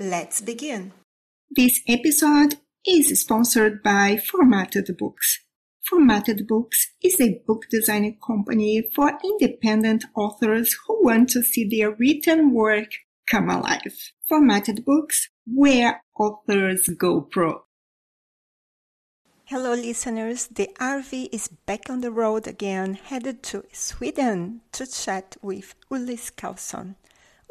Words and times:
Let's 0.00 0.40
begin. 0.40 0.92
This 1.50 1.82
episode 1.86 2.54
is 2.86 3.20
sponsored 3.20 3.82
by 3.82 4.16
Formatted 4.16 4.96
Books. 4.96 5.40
Formatted 5.82 6.46
Books 6.48 6.94
is 7.04 7.20
a 7.20 7.42
book 7.46 7.66
designing 7.70 8.16
company 8.26 8.88
for 8.94 9.18
independent 9.22 10.06
authors 10.16 10.74
who 10.86 11.04
want 11.04 11.28
to 11.30 11.42
see 11.42 11.68
their 11.68 11.90
written 11.90 12.54
work 12.54 12.88
come 13.28 13.50
alive. 13.50 14.12
Formatted 14.26 14.86
Books, 14.86 15.28
where 15.46 16.02
authors 16.18 16.88
go 16.96 17.20
pro. 17.20 17.64
Hello, 19.44 19.74
listeners. 19.74 20.46
The 20.46 20.70
RV 20.80 21.28
is 21.30 21.48
back 21.66 21.90
on 21.90 22.00
the 22.00 22.10
road 22.10 22.46
again, 22.46 22.94
headed 22.94 23.42
to 23.42 23.64
Sweden 23.74 24.62
to 24.72 24.86
chat 24.86 25.36
with 25.42 25.74
Ullis 25.90 26.30
Karlsson. 26.34 26.94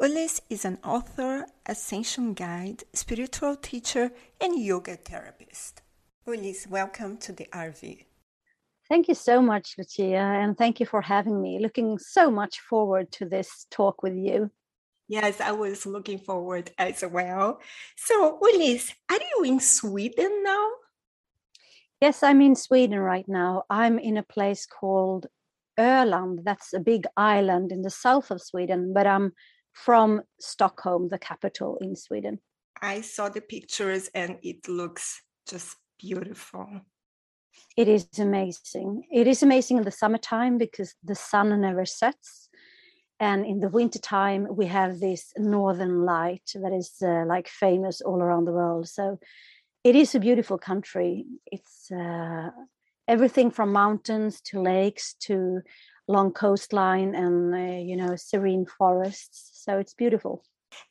Ullis 0.02 0.40
is 0.48 0.64
an 0.64 0.78
author, 0.82 1.44
ascension 1.66 2.32
guide, 2.32 2.84
spiritual 2.94 3.54
teacher, 3.54 4.10
and 4.40 4.58
yoga 4.58 4.96
therapist. 4.96 5.82
Ullis, 6.26 6.66
welcome 6.66 7.18
to 7.18 7.34
the 7.34 7.46
RV. 7.52 8.06
Thank 8.88 9.08
you 9.08 9.14
so 9.14 9.42
much, 9.42 9.74
Lucia, 9.76 10.16
and 10.16 10.56
thank 10.56 10.80
you 10.80 10.86
for 10.86 11.02
having 11.02 11.42
me. 11.42 11.58
Looking 11.58 11.98
so 11.98 12.30
much 12.30 12.60
forward 12.60 13.12
to 13.12 13.26
this 13.26 13.66
talk 13.70 14.02
with 14.02 14.14
you. 14.14 14.50
Yes, 15.06 15.38
I 15.38 15.52
was 15.52 15.84
looking 15.84 16.18
forward 16.18 16.70
as 16.78 17.04
well. 17.06 17.60
So, 17.98 18.38
Ullis, 18.42 18.94
are 19.10 19.18
you 19.36 19.44
in 19.44 19.60
Sweden 19.60 20.42
now? 20.42 20.66
Yes, 22.00 22.22
I'm 22.22 22.40
in 22.40 22.56
Sweden 22.56 23.00
right 23.00 23.28
now. 23.28 23.64
I'm 23.68 23.98
in 23.98 24.16
a 24.16 24.22
place 24.22 24.64
called 24.64 25.26
Öland. 25.78 26.44
That's 26.44 26.72
a 26.72 26.80
big 26.80 27.04
island 27.18 27.70
in 27.70 27.82
the 27.82 27.90
south 27.90 28.30
of 28.30 28.40
Sweden, 28.40 28.94
but 28.94 29.06
I'm 29.06 29.34
from 29.72 30.22
Stockholm, 30.38 31.08
the 31.08 31.18
capital 31.18 31.78
in 31.80 31.96
Sweden. 31.96 32.40
I 32.82 33.00
saw 33.02 33.28
the 33.28 33.40
pictures 33.40 34.08
and 34.14 34.38
it 34.42 34.68
looks 34.68 35.22
just 35.48 35.76
beautiful. 35.98 36.66
It 37.76 37.88
is 37.88 38.06
amazing. 38.18 39.04
It 39.12 39.26
is 39.26 39.42
amazing 39.42 39.78
in 39.78 39.84
the 39.84 39.90
summertime 39.90 40.58
because 40.58 40.94
the 41.02 41.14
sun 41.14 41.60
never 41.60 41.84
sets. 41.84 42.48
And 43.18 43.44
in 43.44 43.60
the 43.60 43.68
wintertime, 43.68 44.46
we 44.50 44.66
have 44.66 44.98
this 44.98 45.32
northern 45.36 46.04
light 46.04 46.50
that 46.54 46.72
is 46.72 46.94
uh, 47.02 47.24
like 47.26 47.48
famous 47.48 48.00
all 48.00 48.22
around 48.22 48.46
the 48.46 48.52
world. 48.52 48.88
So 48.88 49.18
it 49.84 49.94
is 49.94 50.14
a 50.14 50.20
beautiful 50.20 50.56
country. 50.56 51.26
It's 51.46 51.90
uh, 51.90 52.50
everything 53.06 53.50
from 53.50 53.72
mountains 53.72 54.40
to 54.42 54.60
lakes 54.62 55.14
to 55.20 55.60
long 56.08 56.32
coastline 56.32 57.14
and 57.14 57.54
uh, 57.54 57.82
you 57.88 57.96
know 57.96 58.16
serene 58.16 58.66
forests. 58.66 59.49
So 59.60 59.78
it's 59.78 59.94
beautiful. 59.94 60.42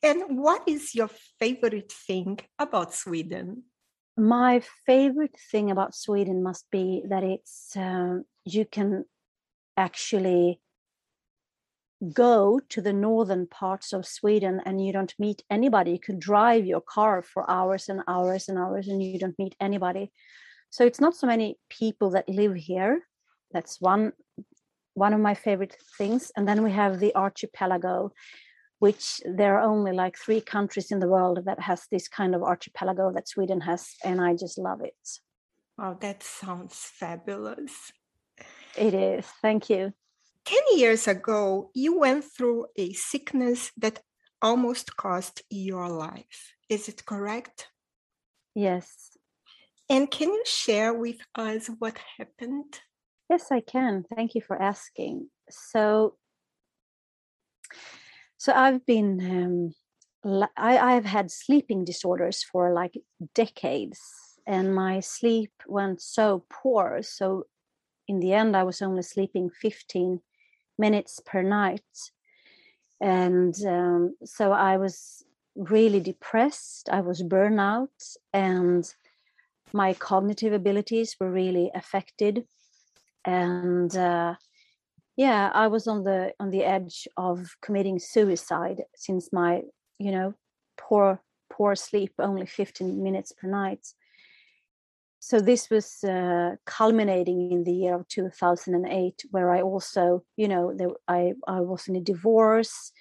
And 0.03 0.38
what 0.38 0.62
is 0.67 0.94
your 0.94 1.09
favorite 1.39 1.92
thing 1.92 2.39
about 2.59 2.94
Sweden? 2.94 3.64
My 4.16 4.61
favorite 4.86 5.38
thing 5.52 5.72
about 5.72 5.95
Sweden 5.95 6.44
must 6.44 6.70
be 6.70 7.02
that 7.09 7.23
it's 7.23 7.76
uh, 7.76 8.20
you 8.45 8.66
can 8.66 9.05
actually 9.77 10.61
go 12.14 12.60
to 12.70 12.82
the 12.82 12.93
northern 12.93 13.48
parts 13.48 13.92
of 13.92 14.05
Sweden 14.05 14.61
and 14.66 14.86
you 14.86 14.93
don't 14.93 15.14
meet 15.17 15.43
anybody. 15.49 15.92
You 15.92 15.99
can 15.99 16.20
drive 16.20 16.66
your 16.66 16.82
car 16.82 17.23
for 17.23 17.49
hours 17.49 17.89
and 17.89 18.02
hours 18.08 18.49
and 18.49 18.58
hours 18.58 18.88
and 18.88 19.02
you 19.02 19.20
don't 19.20 19.39
meet 19.39 19.55
anybody. 19.60 20.11
So 20.70 20.86
it's 20.86 21.02
not 21.02 21.16
so 21.16 21.27
many 21.27 21.58
people 21.70 22.11
that 22.11 22.30
live 22.30 22.55
here. 22.55 23.02
That's 23.52 23.82
one 23.82 24.14
one 24.93 25.14
of 25.14 25.20
my 25.20 25.33
favorite 25.33 25.76
things. 25.98 26.32
And 26.36 26.48
then 26.48 26.61
we 26.64 26.72
have 26.72 26.99
the 26.99 27.16
archipelago, 27.16 28.11
which 28.80 29.22
there 29.26 29.58
are 29.58 29.70
only 29.70 29.92
like 29.92 30.17
three 30.17 30.42
countries 30.42 30.92
in 30.92 31.00
the 31.00 31.08
world 31.08 31.40
that 31.45 31.60
has 31.60 31.86
this 31.92 32.08
kind 32.08 32.34
of 32.34 32.44
archipelago 32.44 33.12
that 33.14 33.28
Sweden 33.28 33.62
has, 33.62 33.95
and 34.04 34.20
I 34.22 34.36
just 34.36 34.58
love 34.58 34.82
it. 34.82 34.98
Wow, 35.78 35.98
that 36.02 36.23
sounds 36.23 36.76
fabulous. 36.76 37.92
It 38.78 38.94
is. 38.94 39.26
Thank 39.42 39.70
you. 39.70 39.94
10 40.45 40.58
years 40.76 41.08
ago, 41.08 41.70
you 41.73 42.00
went 42.00 42.23
through 42.23 42.67
a 42.76 42.94
sickness 42.94 43.72
that 43.78 44.02
almost 44.42 44.96
cost 44.96 45.44
your 45.50 45.90
life. 45.90 46.54
Is 46.70 46.88
it 46.88 47.06
correct? 47.06 47.67
Yes. 48.56 49.17
And 49.90 50.10
can 50.10 50.30
you 50.30 50.44
share 50.46 50.94
with 50.94 51.17
us 51.36 51.70
what 51.80 51.98
happened? 52.17 52.80
Yes, 53.30 53.52
I 53.52 53.61
can. 53.61 54.06
Thank 54.16 54.36
you 54.36 54.42
for 54.42 54.60
asking. 54.61 55.30
So, 55.50 56.16
so 58.39 58.54
I've 58.54 58.86
been, 58.86 59.73
um, 60.23 60.52
I, 60.58 60.77
I've 60.77 61.05
had 61.05 61.30
sleeping 61.30 61.83
disorders 61.83 62.42
for 62.42 62.73
like 62.73 62.98
decades, 63.36 64.00
and 64.48 64.73
my 64.73 65.02
sleep 65.02 65.52
went 65.67 66.02
so 66.02 66.45
poor. 66.49 67.02
So, 67.04 67.48
in 68.08 68.22
the 68.22 68.33
end, 68.33 68.55
I 68.55 68.64
was 68.64 68.82
only 68.82 69.04
sleeping 69.04 69.49
15 69.49 70.22
minutes 70.78 71.20
per 71.23 71.44
night. 71.44 71.82
And 73.02 73.54
um, 73.66 74.16
so 74.23 74.54
I 74.54 74.78
was 74.78 75.23
really 75.55 75.99
depressed, 75.99 76.89
I 76.89 77.02
was 77.02 77.22
burnout, 77.22 78.16
and 78.33 78.86
my 79.73 79.94
cognitive 79.94 80.54
abilities 80.54 81.17
were 81.20 81.30
really 81.30 81.72
affected. 81.76 82.45
And 83.26 83.95
uh, 83.95 84.36
yeah, 85.19 85.52
I 85.53 85.67
was 85.67 85.85
on 85.85 86.05
the 86.05 86.33
on 86.39 86.49
the 86.49 86.63
edge 86.63 87.05
of 87.17 87.57
committing 87.61 87.99
suicide 87.99 88.83
since 88.95 89.33
my, 89.33 89.63
you 89.97 90.11
know, 90.13 90.33
poor 90.77 91.21
poor 91.52 91.75
sleep, 91.75 92.13
only 92.19 92.45
15 92.45 93.03
minutes 93.03 93.33
per 93.33 93.49
night. 93.49 93.85
So 95.19 95.41
this 95.41 95.69
was 95.69 96.05
uh, 96.05 96.55
culminating 96.65 97.52
in 97.52 97.65
the 97.65 97.73
year 97.73 97.95
of 97.95 98.07
2008 98.07 99.25
where 99.31 99.52
i 99.52 99.61
also 99.61 100.23
you 100.37 100.47
know 100.47 100.73
there, 100.73 100.95
i 101.09 101.33
i 101.45 101.59
was 101.59 101.89
in 101.89 101.97
a 101.97 102.01
divorce 102.13 102.93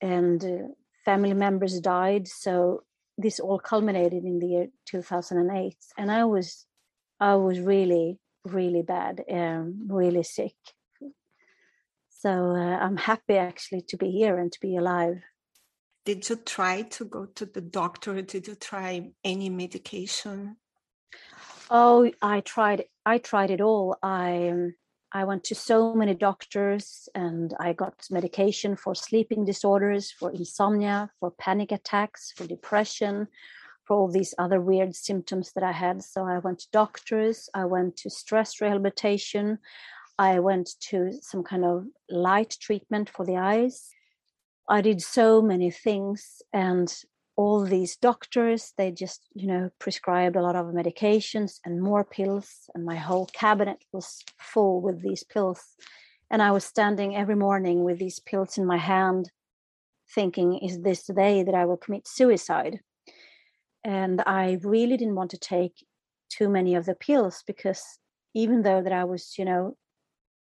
and 0.00 0.44
uh, 0.44 0.68
family 1.04 1.34
members 1.34 1.80
died. 1.80 2.28
So 2.28 2.84
this 3.18 3.40
all 3.40 3.58
culminated 3.58 4.22
in 4.22 4.38
the 4.38 4.46
year 4.46 4.66
2008 4.86 5.76
and 5.98 6.10
i 6.12 6.24
was 6.24 6.66
i 7.18 7.34
was 7.34 7.58
really 7.58 8.20
really 8.44 8.82
bad 8.82 9.24
um 9.28 9.88
really 9.88 10.22
sick 10.22 10.54
so 12.22 12.30
uh, 12.30 12.76
i'm 12.84 12.96
happy 12.96 13.36
actually 13.36 13.82
to 13.82 13.96
be 13.96 14.10
here 14.10 14.38
and 14.38 14.52
to 14.52 14.60
be 14.60 14.76
alive 14.76 15.18
did 16.04 16.28
you 16.28 16.36
try 16.36 16.82
to 16.82 17.04
go 17.04 17.26
to 17.26 17.44
the 17.46 17.60
doctor 17.60 18.20
did 18.22 18.46
you 18.46 18.54
try 18.54 19.10
any 19.24 19.48
medication 19.48 20.56
Oh, 21.74 22.10
I 22.20 22.40
tried. 22.40 22.84
I 23.06 23.16
tried 23.16 23.50
it 23.50 23.62
all. 23.62 23.96
I 24.02 24.52
I 25.10 25.24
went 25.24 25.44
to 25.44 25.54
so 25.54 25.94
many 25.94 26.14
doctors, 26.14 27.08
and 27.14 27.54
I 27.58 27.72
got 27.72 28.06
medication 28.10 28.76
for 28.76 28.94
sleeping 28.94 29.46
disorders, 29.46 30.10
for 30.10 30.30
insomnia, 30.30 31.10
for 31.18 31.30
panic 31.30 31.72
attacks, 31.72 32.30
for 32.36 32.46
depression, 32.46 33.26
for 33.84 33.96
all 33.96 34.08
these 34.08 34.34
other 34.38 34.60
weird 34.60 34.94
symptoms 34.94 35.52
that 35.54 35.64
I 35.64 35.72
had. 35.72 36.02
So 36.02 36.26
I 36.26 36.40
went 36.40 36.58
to 36.58 36.68
doctors. 36.72 37.48
I 37.54 37.64
went 37.64 37.96
to 37.98 38.10
stress 38.10 38.60
rehabilitation. 38.60 39.58
I 40.18 40.38
went 40.40 40.70
to 40.90 41.12
some 41.20 41.42
kind 41.42 41.64
of 41.64 41.86
light 42.08 42.56
treatment 42.60 43.10
for 43.10 43.24
the 43.24 43.36
eyes. 43.36 43.88
I 44.68 44.80
did 44.80 45.02
so 45.02 45.42
many 45.42 45.70
things, 45.70 46.42
and 46.52 46.92
all 47.36 47.64
these 47.64 47.96
doctors 47.96 48.72
they 48.76 48.90
just 48.90 49.22
you 49.34 49.46
know 49.46 49.70
prescribed 49.78 50.36
a 50.36 50.42
lot 50.42 50.56
of 50.56 50.66
medications 50.66 51.60
and 51.64 51.80
more 51.80 52.04
pills 52.04 52.70
and 52.74 52.84
my 52.84 52.96
whole 52.96 53.26
cabinet 53.26 53.78
was 53.92 54.22
full 54.38 54.80
with 54.82 55.02
these 55.02 55.24
pills 55.24 55.62
and 56.30 56.42
i 56.42 56.50
was 56.50 56.64
standing 56.64 57.16
every 57.16 57.34
morning 57.34 57.84
with 57.84 57.98
these 57.98 58.20
pills 58.20 58.58
in 58.58 58.66
my 58.66 58.76
hand 58.76 59.30
thinking 60.14 60.58
is 60.58 60.80
this 60.80 61.04
the 61.04 61.14
day 61.14 61.42
that 61.42 61.54
i 61.54 61.64
will 61.64 61.78
commit 61.78 62.06
suicide 62.06 62.80
and 63.82 64.22
i 64.26 64.58
really 64.62 64.96
didn't 64.96 65.14
want 65.14 65.30
to 65.30 65.38
take 65.38 65.86
too 66.28 66.48
many 66.48 66.74
of 66.74 66.84
the 66.84 66.94
pills 66.94 67.42
because 67.46 67.82
even 68.34 68.62
though 68.62 68.82
that 68.82 68.92
i 68.92 69.04
was 69.04 69.34
you 69.38 69.44
know 69.44 69.74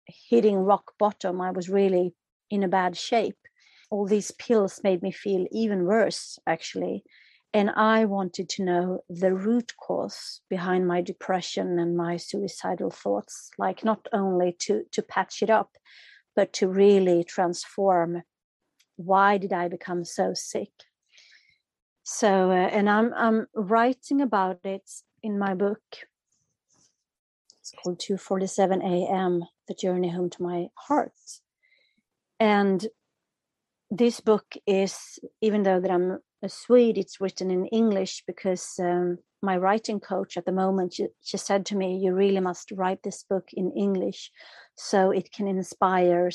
hitting 0.08 0.58
rock 0.58 0.94
bottom 1.00 1.42
i 1.42 1.52
was 1.52 1.70
really 1.70 2.14
in 2.50 2.64
a 2.64 2.68
bad 2.68 2.96
shape 2.98 3.38
all 3.90 4.06
these 4.06 4.32
pills 4.32 4.82
made 4.84 5.02
me 5.02 5.12
feel 5.12 5.46
even 5.52 5.86
worse 5.86 6.40
actually 6.48 7.04
and 7.56 7.70
I 7.70 8.04
wanted 8.04 8.50
to 8.50 8.66
know 8.66 9.00
the 9.08 9.34
root 9.34 9.72
cause 9.78 10.42
behind 10.50 10.90
my 10.90 11.00
depression 11.00 11.80
and 11.80 11.96
my 11.96 12.18
suicidal 12.18 12.90
thoughts, 12.90 13.50
like 13.58 13.86
not 13.86 14.10
only 14.12 14.58
to, 14.60 14.84
to 14.92 15.02
patch 15.02 15.42
it 15.42 15.50
up, 15.50 15.78
but 16.36 16.52
to 16.52 16.68
really 16.68 17.24
transform 17.24 18.24
why 18.98 19.38
did 19.38 19.54
I 19.54 19.70
become 19.70 20.04
so 20.04 20.34
sick? 20.34 20.72
So, 22.04 22.52
uh, 22.52 22.70
and 22.74 22.90
I'm, 22.90 23.14
I'm 23.16 23.48
writing 23.56 24.20
about 24.20 24.60
it 24.66 24.90
in 25.24 25.40
my 25.40 25.54
book. 25.54 25.82
It's 27.62 27.72
called 27.82 28.00
2:47 28.00 28.84
a.m. 28.84 29.46
The 29.68 29.74
Journey 29.74 30.10
Home 30.10 30.30
to 30.32 30.44
My 30.44 30.68
Heart. 30.76 31.14
And 32.40 32.86
this 33.90 34.20
book 34.20 34.56
is, 34.68 35.20
even 35.42 35.64
though 35.64 35.80
that 35.80 35.92
I'm 35.92 36.20
a 36.42 36.50
Swede, 36.50 36.98
it's 36.98 37.22
written 37.22 37.50
in 37.52 37.66
English 37.68 38.24
because 38.28 38.76
um, 38.80 39.18
my 39.42 39.58
writing 39.58 40.00
coach 40.00 40.38
at 40.38 40.46
the 40.46 40.52
moment 40.52 40.94
she, 40.94 41.08
she, 41.22 41.38
said 41.38 41.66
to 41.68 41.76
me, 41.76 41.98
"You 41.98 42.14
really 42.14 42.40
must 42.40 42.72
write 42.72 43.04
this 43.04 43.24
book 43.24 43.50
in 43.54 43.72
English, 43.72 44.32
so 44.76 45.12
it 45.12 45.32
can 45.32 45.48
inspire, 45.48 46.30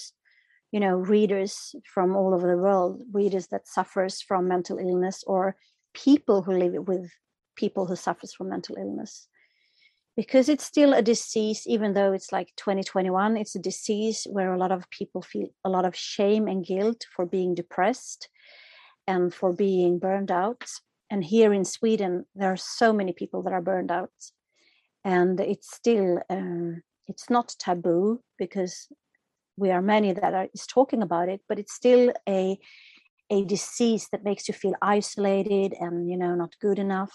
you 0.73 0.81
know, 0.81 0.97
readers 0.97 1.75
from 1.93 2.17
all 2.17 2.35
over 2.35 2.49
the 2.49 2.57
world, 2.57 3.03
readers 3.13 3.49
that 3.49 3.69
suffers 3.69 4.23
from 4.23 4.49
mental 4.49 4.79
illness 4.79 5.23
or 5.27 5.57
people 5.93 6.43
who 6.43 6.53
live 6.53 6.89
with 6.89 7.11
people 7.57 7.87
who 7.87 7.97
suffers 7.97 8.33
from 8.35 8.49
mental 8.49 8.77
illness." 8.77 9.29
Because 10.21 10.51
it's 10.51 10.67
still 10.67 10.93
a 10.93 11.01
disease, 11.01 11.63
even 11.67 11.95
though 11.95 12.13
it's 12.13 12.31
like 12.31 12.53
2021, 12.59 13.39
it's 13.39 13.55
a 13.55 13.59
disease 13.59 14.27
where 14.29 14.53
a 14.53 14.59
lot 14.59 14.71
of 14.71 14.85
people 14.91 15.23
feel 15.23 15.49
a 15.65 15.71
lot 15.71 15.87
of 15.87 15.97
shame 15.97 16.47
and 16.47 16.63
guilt 16.63 17.07
for 17.17 17.25
being 17.25 17.55
depressed 17.55 18.29
and 19.07 19.33
for 19.33 19.51
being 19.51 19.99
burned 19.99 20.31
out. 20.31 20.65
And 21.09 21.25
here 21.25 21.55
in 21.55 21.65
Sweden, 21.65 22.27
there 22.35 22.53
are 22.53 22.59
so 22.59 22.93
many 22.93 23.15
people 23.15 23.43
that 23.45 23.55
are 23.55 23.63
burned 23.63 23.91
out, 23.91 24.13
and 25.05 25.41
it's 25.41 25.75
still 25.75 26.21
um, 26.29 26.83
it's 27.07 27.31
not 27.31 27.57
taboo 27.59 28.21
because 28.37 28.89
we 29.57 29.71
are 29.71 29.81
many 29.81 30.13
that 30.13 30.35
are 30.35 30.49
is 30.53 30.67
talking 30.67 31.01
about 31.01 31.31
it, 31.31 31.41
but 31.49 31.59
it's 31.59 31.73
still 31.73 32.13
a 32.29 32.59
a 33.31 33.47
disease 33.47 34.07
that 34.13 34.25
makes 34.25 34.49
you 34.49 34.53
feel 34.53 34.75
isolated 34.83 35.73
and 35.81 36.11
you 36.11 36.19
know 36.19 36.35
not 36.35 36.53
good 36.61 36.79
enough. 36.79 37.15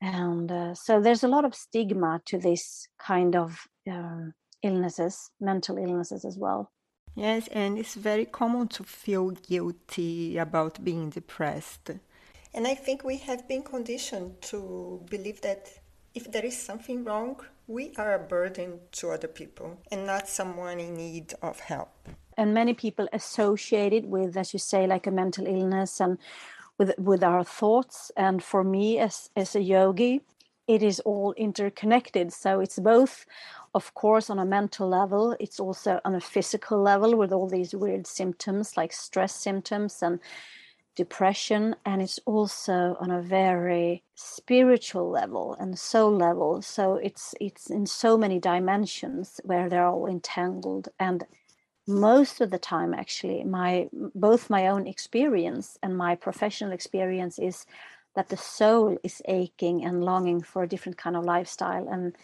And 0.00 0.50
uh, 0.50 0.74
so 0.74 1.00
there's 1.00 1.24
a 1.24 1.28
lot 1.28 1.44
of 1.44 1.54
stigma 1.54 2.20
to 2.26 2.38
this 2.38 2.88
kind 2.98 3.34
of 3.34 3.66
uh, 3.90 4.26
illnesses, 4.62 5.30
mental 5.40 5.76
illnesses 5.76 6.24
as 6.24 6.38
well. 6.38 6.70
Yes, 7.14 7.48
and 7.48 7.78
it's 7.78 7.96
very 7.96 8.26
common 8.26 8.68
to 8.68 8.84
feel 8.84 9.30
guilty 9.30 10.38
about 10.38 10.84
being 10.84 11.10
depressed. 11.10 11.90
And 12.54 12.66
I 12.66 12.74
think 12.74 13.02
we 13.02 13.16
have 13.18 13.48
been 13.48 13.62
conditioned 13.62 14.40
to 14.42 15.04
believe 15.10 15.40
that 15.40 15.68
if 16.14 16.30
there 16.30 16.44
is 16.44 16.56
something 16.56 17.04
wrong, 17.04 17.40
we 17.66 17.92
are 17.96 18.14
a 18.14 18.18
burden 18.18 18.80
to 18.92 19.10
other 19.10 19.28
people 19.28 19.78
and 19.90 20.06
not 20.06 20.28
someone 20.28 20.80
in 20.80 20.94
need 20.94 21.34
of 21.42 21.60
help. 21.60 21.90
And 22.36 22.54
many 22.54 22.72
people 22.72 23.08
associate 23.12 23.92
it 23.92 24.06
with, 24.06 24.36
as 24.36 24.52
you 24.52 24.58
say, 24.58 24.86
like 24.86 25.06
a 25.06 25.10
mental 25.10 25.46
illness 25.46 26.00
and 26.00 26.18
with 26.78 26.94
with 26.98 27.22
our 27.22 27.44
thoughts. 27.44 28.10
And 28.16 28.42
for 28.42 28.64
me 28.64 28.98
as 28.98 29.30
as 29.36 29.56
a 29.56 29.62
yogi, 29.62 30.22
it 30.66 30.82
is 30.82 31.00
all 31.00 31.32
interconnected. 31.34 32.32
So 32.32 32.60
it's 32.60 32.78
both 32.78 33.26
of 33.74 33.94
course, 33.94 34.30
on 34.30 34.38
a 34.38 34.44
mental 34.44 34.88
level, 34.88 35.36
it's 35.38 35.60
also 35.60 36.00
on 36.04 36.14
a 36.14 36.20
physical 36.20 36.80
level 36.80 37.16
with 37.16 37.32
all 37.32 37.48
these 37.48 37.74
weird 37.74 38.06
symptoms 38.06 38.76
like 38.76 38.92
stress 38.92 39.34
symptoms 39.34 40.02
and 40.02 40.20
depression. 40.96 41.76
And 41.84 42.00
it's 42.00 42.18
also 42.24 42.96
on 42.98 43.10
a 43.10 43.22
very 43.22 44.02
spiritual 44.14 45.10
level 45.10 45.54
and 45.60 45.78
soul 45.78 46.16
level. 46.16 46.62
So 46.62 46.94
it's 46.96 47.34
it's 47.40 47.70
in 47.70 47.86
so 47.86 48.16
many 48.16 48.38
dimensions 48.40 49.40
where 49.44 49.68
they're 49.68 49.86
all 49.86 50.06
entangled. 50.06 50.88
And 50.98 51.24
most 51.88 52.40
of 52.40 52.50
the 52.50 52.58
time, 52.58 52.94
actually, 52.94 53.42
my 53.44 53.88
both 54.14 54.50
my 54.50 54.68
own 54.68 54.86
experience 54.86 55.78
and 55.82 55.96
my 55.96 56.14
professional 56.14 56.72
experience 56.72 57.38
is 57.38 57.66
that 58.14 58.28
the 58.28 58.36
soul 58.36 58.98
is 59.02 59.22
aching 59.26 59.84
and 59.84 60.04
longing 60.04 60.42
for 60.42 60.62
a 60.62 60.68
different 60.68 60.98
kind 60.98 61.16
of 61.16 61.24
lifestyle 61.24 61.88
and 61.88 62.14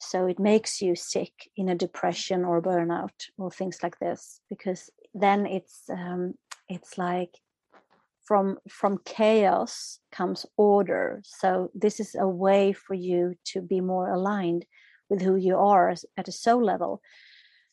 so 0.00 0.26
it 0.26 0.38
makes 0.38 0.80
you 0.80 0.96
sick 0.96 1.50
in 1.56 1.68
a 1.68 1.74
depression 1.74 2.42
or 2.44 2.62
burnout 2.62 3.28
or 3.36 3.50
things 3.50 3.82
like 3.82 3.98
this 3.98 4.40
because 4.48 4.90
then 5.12 5.44
it's 5.44 5.82
um, 5.90 6.34
it's 6.68 6.96
like 6.96 7.36
from 8.24 8.58
from 8.68 8.98
chaos 9.04 9.98
comes 10.10 10.46
order. 10.56 11.20
So 11.24 11.70
this 11.74 12.00
is 12.00 12.16
a 12.18 12.26
way 12.26 12.72
for 12.72 12.94
you 12.94 13.34
to 13.46 13.60
be 13.60 13.80
more 13.80 14.08
aligned 14.08 14.64
with 15.10 15.20
who 15.20 15.36
you 15.36 15.56
are 15.56 15.94
at 16.16 16.28
a 16.28 16.32
soul 16.32 16.64
level 16.64 17.02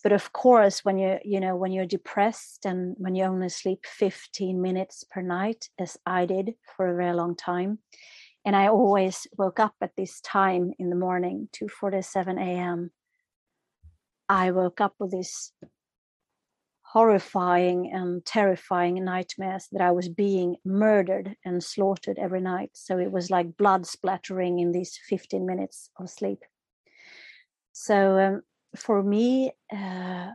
but 0.07 0.13
of 0.13 0.31
course 0.31 0.85
when 0.85 0.97
you 0.97 1.17
you 1.25 1.39
know 1.39 1.55
when 1.57 1.73
you're 1.73 1.85
depressed 1.85 2.65
and 2.65 2.95
when 2.97 3.13
you 3.13 3.25
only 3.25 3.49
sleep 3.49 3.85
15 3.85 4.61
minutes 4.61 5.03
per 5.03 5.21
night 5.21 5.67
as 5.77 5.97
i 6.05 6.25
did 6.25 6.53
for 6.75 6.87
a 6.87 6.95
very 6.95 7.13
long 7.13 7.35
time 7.35 7.79
and 8.47 8.55
I 8.55 8.69
always 8.69 9.27
woke 9.37 9.59
up 9.59 9.75
at 9.81 9.97
this 9.97 10.21
time 10.21 10.71
in 10.79 10.89
the 10.89 10.95
morning, 10.95 11.49
2:47 11.51 12.39
a.m. 12.39 12.91
I 14.29 14.51
woke 14.51 14.79
up 14.79 14.93
with 14.99 15.11
this 15.11 15.51
horrifying 16.93 17.91
and 17.91 18.25
terrifying 18.25 19.03
nightmares 19.03 19.67
that 19.73 19.81
I 19.81 19.91
was 19.91 20.07
being 20.07 20.55
murdered 20.63 21.35
and 21.43 21.61
slaughtered 21.61 22.17
every 22.17 22.39
night. 22.39 22.69
So 22.73 22.97
it 22.97 23.11
was 23.11 23.29
like 23.29 23.57
blood 23.57 23.85
splattering 23.85 24.59
in 24.59 24.71
these 24.71 24.97
15 25.09 25.45
minutes 25.45 25.89
of 25.99 26.09
sleep. 26.09 26.39
So 27.73 28.17
um, 28.17 28.41
for 28.77 29.03
me, 29.03 29.51
uh, 29.73 30.31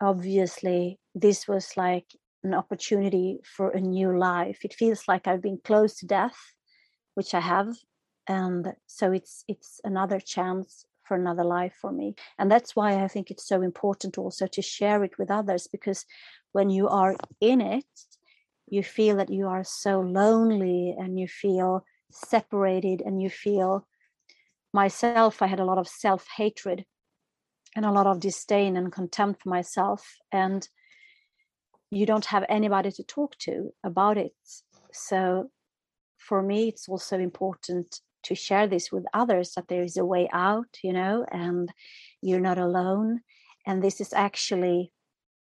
obviously, 0.00 0.98
this 1.14 1.48
was 1.48 1.76
like 1.76 2.06
an 2.44 2.54
opportunity 2.54 3.40
for 3.44 3.70
a 3.70 3.80
new 3.80 4.16
life. 4.16 4.60
It 4.64 4.74
feels 4.74 5.02
like 5.08 5.26
I've 5.26 5.42
been 5.42 5.60
close 5.64 5.96
to 5.98 6.06
death 6.06 6.38
which 7.18 7.34
I 7.34 7.40
have. 7.40 7.74
And 8.28 8.74
so 8.86 9.10
it's 9.10 9.44
it's 9.48 9.80
another 9.82 10.20
chance 10.20 10.86
for 11.02 11.16
another 11.16 11.42
life 11.42 11.74
for 11.80 11.90
me. 11.90 12.14
And 12.38 12.48
that's 12.48 12.76
why 12.76 13.02
I 13.02 13.08
think 13.08 13.28
it's 13.28 13.48
so 13.48 13.60
important 13.60 14.18
also 14.18 14.46
to 14.46 14.62
share 14.62 15.02
it 15.02 15.18
with 15.18 15.28
others 15.28 15.66
because 15.66 16.06
when 16.52 16.70
you 16.70 16.86
are 16.86 17.16
in 17.40 17.60
it, 17.60 17.92
you 18.68 18.84
feel 18.84 19.16
that 19.16 19.30
you 19.30 19.48
are 19.48 19.64
so 19.64 20.00
lonely 20.00 20.94
and 20.96 21.18
you 21.18 21.26
feel 21.26 21.84
separated 22.12 23.02
and 23.04 23.20
you 23.20 23.30
feel 23.30 23.88
myself, 24.72 25.42
I 25.42 25.48
had 25.48 25.60
a 25.60 25.64
lot 25.70 25.78
of 25.78 25.88
self-hatred 25.88 26.84
and 27.78 27.86
a 27.86 27.92
lot 27.92 28.08
of 28.08 28.18
disdain 28.18 28.76
and 28.76 28.90
contempt 28.90 29.42
for 29.42 29.50
myself. 29.50 30.16
And 30.32 30.68
you 31.90 32.06
don't 32.06 32.24
have 32.26 32.44
anybody 32.48 32.90
to 32.90 33.04
talk 33.04 33.38
to 33.38 33.72
about 33.84 34.18
it. 34.18 34.34
So 34.92 35.50
for 36.18 36.42
me 36.42 36.68
it's 36.68 36.88
also 36.88 37.18
important 37.18 38.00
to 38.24 38.34
share 38.34 38.66
this 38.66 38.90
with 38.90 39.06
others 39.14 39.52
that 39.54 39.68
there 39.68 39.82
is 39.82 39.96
a 39.96 40.04
way 40.04 40.28
out 40.32 40.66
you 40.82 40.92
know 40.92 41.24
and 41.30 41.72
you're 42.20 42.40
not 42.40 42.58
alone 42.58 43.20
and 43.66 43.82
this 43.82 44.00
is 44.00 44.12
actually 44.12 44.92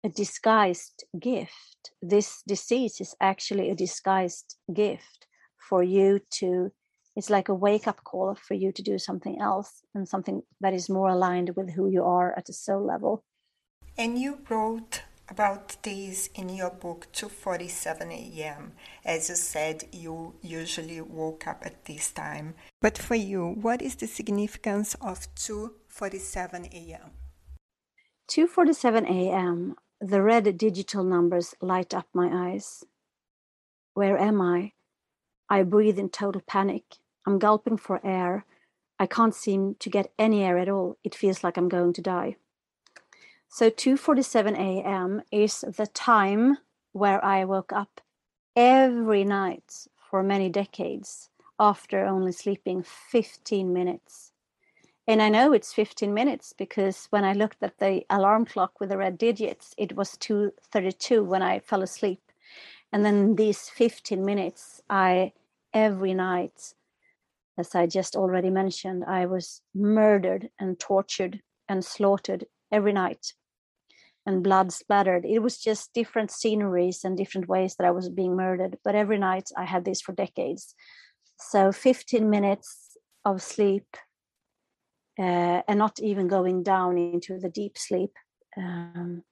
a 0.04 0.08
disguised 0.08 1.04
gift 1.18 1.90
this 2.00 2.42
disease 2.46 3.00
is 3.00 3.14
actually 3.20 3.68
a 3.70 3.74
disguised 3.74 4.56
gift 4.72 5.26
for 5.68 5.82
you 5.82 6.20
to 6.30 6.70
it's 7.16 7.30
like 7.30 7.48
a 7.48 7.54
wake 7.54 7.86
up 7.86 8.04
call 8.04 8.34
for 8.34 8.54
you 8.54 8.72
to 8.72 8.82
do 8.82 8.98
something 8.98 9.40
else 9.40 9.82
and 9.94 10.08
something 10.08 10.42
that 10.60 10.74
is 10.74 10.88
more 10.88 11.08
aligned 11.08 11.50
with 11.56 11.70
who 11.70 11.88
you 11.88 12.04
are 12.04 12.36
at 12.36 12.48
a 12.48 12.52
soul 12.52 12.84
level 12.84 13.24
and 13.98 14.18
you 14.18 14.38
wrote 14.48 15.02
about 15.28 15.76
this 15.82 16.28
in 16.34 16.48
your 16.48 16.70
book 16.70 17.06
2:47 17.12 18.10
a.m. 18.10 18.72
As 19.04 19.28
you 19.28 19.36
said, 19.36 19.84
you 19.92 20.34
usually 20.42 21.00
woke 21.00 21.46
up 21.46 21.62
at 21.64 21.84
this 21.84 22.10
time. 22.10 22.54
But 22.80 22.98
for 22.98 23.14
you, 23.14 23.46
what 23.46 23.80
is 23.80 23.94
the 23.94 24.08
significance 24.08 24.94
of 25.00 25.32
2:47 25.36 26.72
a.m.? 26.72 27.10
2:47 28.28 29.06
a.m. 29.08 29.76
The 30.00 30.22
red 30.22 30.56
digital 30.58 31.04
numbers 31.04 31.54
light 31.60 31.94
up 31.94 32.08
my 32.12 32.28
eyes. 32.48 32.84
Where 33.94 34.18
am 34.18 34.40
I? 34.40 34.72
I 35.50 35.64
breathe 35.64 35.98
in 35.98 36.08
total 36.08 36.42
panic. 36.46 36.84
I'm 37.26 37.40
gulping 37.40 37.76
for 37.76 38.00
air. 38.04 38.44
I 39.00 39.06
can't 39.06 39.34
seem 39.34 39.74
to 39.80 39.90
get 39.90 40.12
any 40.16 40.44
air 40.44 40.56
at 40.58 40.68
all. 40.68 40.96
It 41.02 41.14
feels 41.14 41.42
like 41.42 41.56
I'm 41.56 41.68
going 41.68 41.92
to 41.94 42.02
die. 42.02 42.36
So 43.48 43.68
2:47 43.68 44.56
a.m. 44.56 45.22
is 45.32 45.62
the 45.62 45.88
time 45.88 46.58
where 46.92 47.22
I 47.24 47.44
woke 47.44 47.72
up 47.72 48.00
every 48.54 49.24
night 49.24 49.88
for 49.96 50.22
many 50.22 50.48
decades 50.48 51.30
after 51.58 52.04
only 52.06 52.32
sleeping 52.32 52.84
15 52.84 53.72
minutes. 53.72 54.32
And 55.08 55.20
I 55.20 55.28
know 55.28 55.52
it's 55.52 55.74
15 55.74 56.14
minutes 56.14 56.52
because 56.52 57.08
when 57.10 57.24
I 57.24 57.32
looked 57.32 57.62
at 57.62 57.78
the 57.78 58.04
alarm 58.08 58.46
clock 58.46 58.78
with 58.78 58.90
the 58.90 58.98
red 58.98 59.18
digits, 59.18 59.74
it 59.76 59.96
was 59.96 60.16
2:32 60.16 61.24
when 61.24 61.42
I 61.42 61.58
fell 61.58 61.82
asleep. 61.82 62.22
And 62.92 63.04
then 63.04 63.34
these 63.34 63.68
15 63.68 64.24
minutes 64.24 64.82
I 64.88 65.32
every 65.72 66.14
night, 66.14 66.74
as 67.58 67.74
I 67.74 67.86
just 67.86 68.16
already 68.16 68.50
mentioned, 68.50 69.04
I 69.06 69.26
was 69.26 69.62
murdered 69.74 70.50
and 70.58 70.78
tortured 70.78 71.40
and 71.68 71.84
slaughtered 71.84 72.46
every 72.72 72.92
night 72.92 73.34
and 74.26 74.42
blood 74.42 74.72
splattered. 74.72 75.24
It 75.24 75.40
was 75.40 75.58
just 75.58 75.92
different 75.94 76.30
sceneries 76.30 77.04
and 77.04 77.16
different 77.16 77.48
ways 77.48 77.76
that 77.76 77.86
I 77.86 77.90
was 77.90 78.08
being 78.08 78.36
murdered. 78.36 78.78
But 78.84 78.94
every 78.94 79.18
night 79.18 79.50
I 79.56 79.64
had 79.64 79.84
this 79.84 80.00
for 80.00 80.12
decades. 80.12 80.74
So 81.38 81.72
15 81.72 82.28
minutes 82.28 82.96
of 83.24 83.42
sleep 83.42 83.86
uh, 85.18 85.62
and 85.68 85.78
not 85.78 85.98
even 86.00 86.28
going 86.28 86.62
down 86.62 86.98
into 86.98 87.38
the 87.38 87.48
deep 87.48 87.76
sleep. 87.76 88.12
Um, 88.56 89.22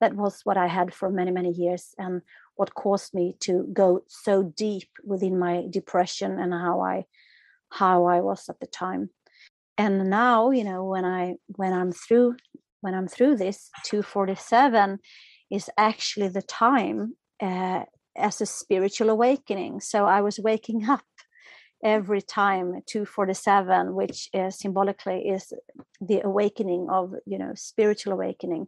that 0.00 0.14
was 0.14 0.40
what 0.44 0.56
I 0.56 0.66
had 0.66 0.94
for 0.94 1.10
many, 1.10 1.30
many 1.30 1.50
years, 1.50 1.94
and 1.98 2.22
what 2.56 2.74
caused 2.74 3.14
me 3.14 3.36
to 3.40 3.68
go 3.72 4.02
so 4.08 4.42
deep 4.42 4.88
within 5.04 5.38
my 5.38 5.64
depression 5.70 6.38
and 6.38 6.52
how 6.52 6.80
I 6.80 7.04
how 7.70 8.06
I 8.06 8.20
was 8.20 8.48
at 8.48 8.60
the 8.60 8.66
time. 8.66 9.10
And 9.76 10.10
now, 10.10 10.50
you 10.50 10.64
know, 10.64 10.84
when 10.84 11.04
I 11.04 11.34
when 11.56 11.72
I'm 11.72 11.92
through 11.92 12.36
when 12.80 12.94
I'm 12.94 13.08
through 13.08 13.36
this, 13.36 13.70
247 13.84 14.98
is 15.50 15.70
actually 15.76 16.28
the 16.28 16.42
time 16.42 17.16
uh, 17.40 17.82
as 18.16 18.40
a 18.40 18.46
spiritual 18.46 19.10
awakening. 19.10 19.80
So 19.80 20.06
I 20.06 20.20
was 20.20 20.38
waking 20.38 20.88
up 20.88 21.04
every 21.84 22.20
time 22.20 22.82
247 22.86 23.94
which 23.94 24.28
is 24.32 24.58
symbolically 24.58 25.28
is 25.28 25.52
the 26.00 26.20
awakening 26.24 26.88
of 26.90 27.14
you 27.24 27.38
know 27.38 27.52
spiritual 27.54 28.12
awakening 28.12 28.66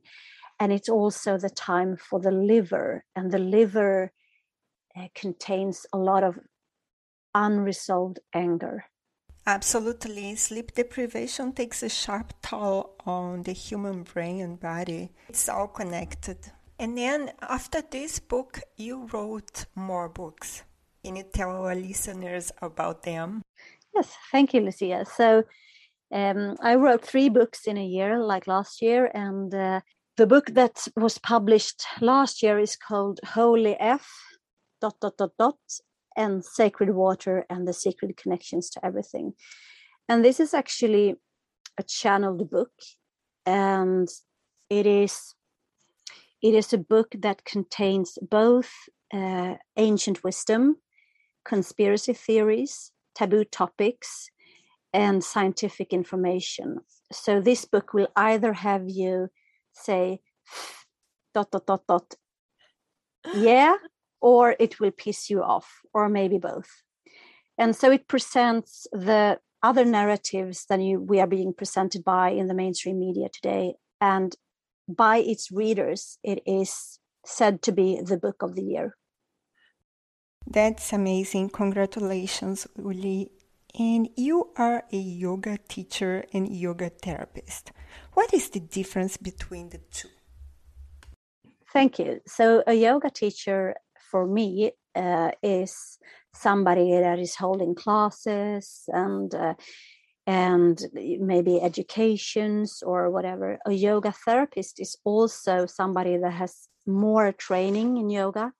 and 0.60 0.72
it's 0.72 0.88
also 0.88 1.38
the 1.38 1.50
time 1.50 1.96
for 1.96 2.20
the 2.20 2.30
liver 2.30 3.04
and 3.16 3.32
the 3.32 3.38
liver 3.38 4.12
uh, 4.96 5.08
contains 5.14 5.86
a 5.92 5.98
lot 5.98 6.22
of 6.22 6.38
unresolved 7.34 8.20
anger 8.34 8.84
Absolutely. 9.46 10.36
Sleep 10.36 10.74
deprivation 10.74 11.52
takes 11.52 11.82
a 11.82 11.88
sharp 11.88 12.34
toll 12.42 12.94
on 13.06 13.42
the 13.42 13.52
human 13.52 14.02
brain 14.02 14.40
and 14.42 14.60
body. 14.60 15.10
It's 15.28 15.48
all 15.48 15.66
connected. 15.66 16.38
And 16.78 16.96
then 16.96 17.32
after 17.40 17.82
this 17.82 18.18
book, 18.18 18.60
you 18.76 19.08
wrote 19.12 19.64
more 19.74 20.08
books. 20.08 20.62
Can 21.04 21.16
you 21.16 21.24
tell 21.24 21.50
our 21.50 21.74
listeners 21.74 22.52
about 22.60 23.02
them? 23.02 23.42
Yes, 23.94 24.14
thank 24.30 24.54
you, 24.54 24.60
Lucia. 24.60 25.04
So 25.04 25.42
um, 26.12 26.56
I 26.62 26.74
wrote 26.74 27.04
three 27.04 27.28
books 27.28 27.66
in 27.66 27.76
a 27.76 27.84
year, 27.84 28.18
like 28.18 28.46
last 28.46 28.82
year, 28.82 29.10
and 29.14 29.54
uh, 29.54 29.80
the 30.20 30.26
book 30.26 30.50
that 30.52 30.86
was 30.96 31.16
published 31.16 31.82
last 32.02 32.42
year 32.42 32.58
is 32.58 32.76
called 32.76 33.20
Holy 33.24 33.74
F. 33.80 34.06
Dot 34.82 34.96
dot 35.00 35.16
dot 35.16 35.30
dot 35.38 35.58
and 36.14 36.44
sacred 36.44 36.90
water 36.94 37.46
and 37.48 37.66
the 37.66 37.72
sacred 37.72 38.18
connections 38.18 38.68
to 38.70 38.84
everything. 38.84 39.32
And 40.10 40.22
this 40.22 40.38
is 40.38 40.52
actually 40.52 41.14
a 41.78 41.82
channeled 41.82 42.50
book, 42.50 42.72
and 43.46 44.08
it 44.68 44.86
is 44.86 45.34
it 46.42 46.52
is 46.54 46.74
a 46.74 46.84
book 46.94 47.14
that 47.20 47.46
contains 47.46 48.18
both 48.20 48.70
uh, 49.14 49.54
ancient 49.78 50.22
wisdom, 50.22 50.76
conspiracy 51.46 52.12
theories, 52.12 52.92
taboo 53.14 53.44
topics, 53.44 54.28
and 54.92 55.24
scientific 55.24 55.94
information. 55.94 56.80
So 57.10 57.40
this 57.40 57.64
book 57.64 57.94
will 57.94 58.08
either 58.16 58.52
have 58.52 58.84
you 58.86 59.30
say 59.80 60.20
dot 61.34 61.50
dot 61.50 61.66
dot 61.66 61.86
dot 61.86 62.14
yeah 63.34 63.74
or 64.20 64.56
it 64.58 64.78
will 64.80 64.90
piss 64.90 65.30
you 65.30 65.42
off, 65.42 65.80
or 65.92 66.08
maybe 66.08 66.38
both. 66.38 66.82
And 67.58 67.74
so 67.74 67.90
it 67.90 68.08
presents 68.08 68.86
the 68.92 69.38
other 69.62 69.84
narratives 69.84 70.66
that 70.68 70.80
you, 70.80 71.00
we 71.00 71.20
are 71.20 71.26
being 71.26 71.52
presented 71.52 72.04
by 72.04 72.30
in 72.30 72.46
the 72.46 72.54
mainstream 72.54 72.98
media 72.98 73.28
today. 73.32 73.74
And 74.00 74.34
by 74.88 75.18
its 75.18 75.50
readers, 75.50 76.18
it 76.22 76.42
is 76.46 76.98
said 77.24 77.62
to 77.62 77.72
be 77.72 78.00
the 78.02 78.16
book 78.16 78.42
of 78.42 78.54
the 78.54 78.62
year. 78.62 78.96
That's 80.46 80.92
amazing. 80.92 81.50
Congratulations, 81.50 82.66
Uli. 82.78 83.30
And 83.78 84.08
you 84.16 84.50
are 84.56 84.84
a 84.92 84.96
yoga 84.96 85.58
teacher 85.68 86.24
and 86.32 86.48
yoga 86.48 86.90
therapist. 86.90 87.72
What 88.14 88.34
is 88.34 88.50
the 88.50 88.60
difference 88.60 89.16
between 89.16 89.70
the 89.70 89.78
two? 89.78 90.08
Thank 91.72 91.98
you. 91.98 92.20
So, 92.26 92.64
a 92.66 92.74
yoga 92.74 93.10
teacher 93.10 93.76
for 94.10 94.26
me 94.26 94.72
uh, 94.96 95.30
is 95.42 95.98
somebody 96.34 96.90
that 96.98 97.18
is 97.18 97.36
holding 97.36 97.74
classes 97.74 98.84
and 98.88 99.32
uh, 99.34 99.54
and 100.26 100.80
maybe 100.92 101.60
educations 101.60 102.82
or 102.84 103.10
whatever. 103.10 103.58
A 103.66 103.72
yoga 103.72 104.12
therapist 104.12 104.80
is 104.80 104.96
also 105.04 105.66
somebody 105.66 106.16
that 106.18 106.32
has 106.32 106.68
more 106.86 107.32
training 107.32 107.96
in 107.96 108.10
yoga. 108.10 108.52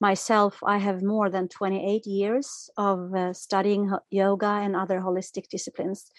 Myself, 0.00 0.58
I 0.64 0.78
have 0.78 1.02
more 1.02 1.30
than 1.30 1.48
28 1.48 2.06
years 2.06 2.70
of 2.76 3.14
uh, 3.14 3.32
studying 3.32 3.90
yoga 4.10 4.46
and 4.46 4.76
other 4.76 5.00
holistic 5.00 5.48
disciplines. 5.48 6.10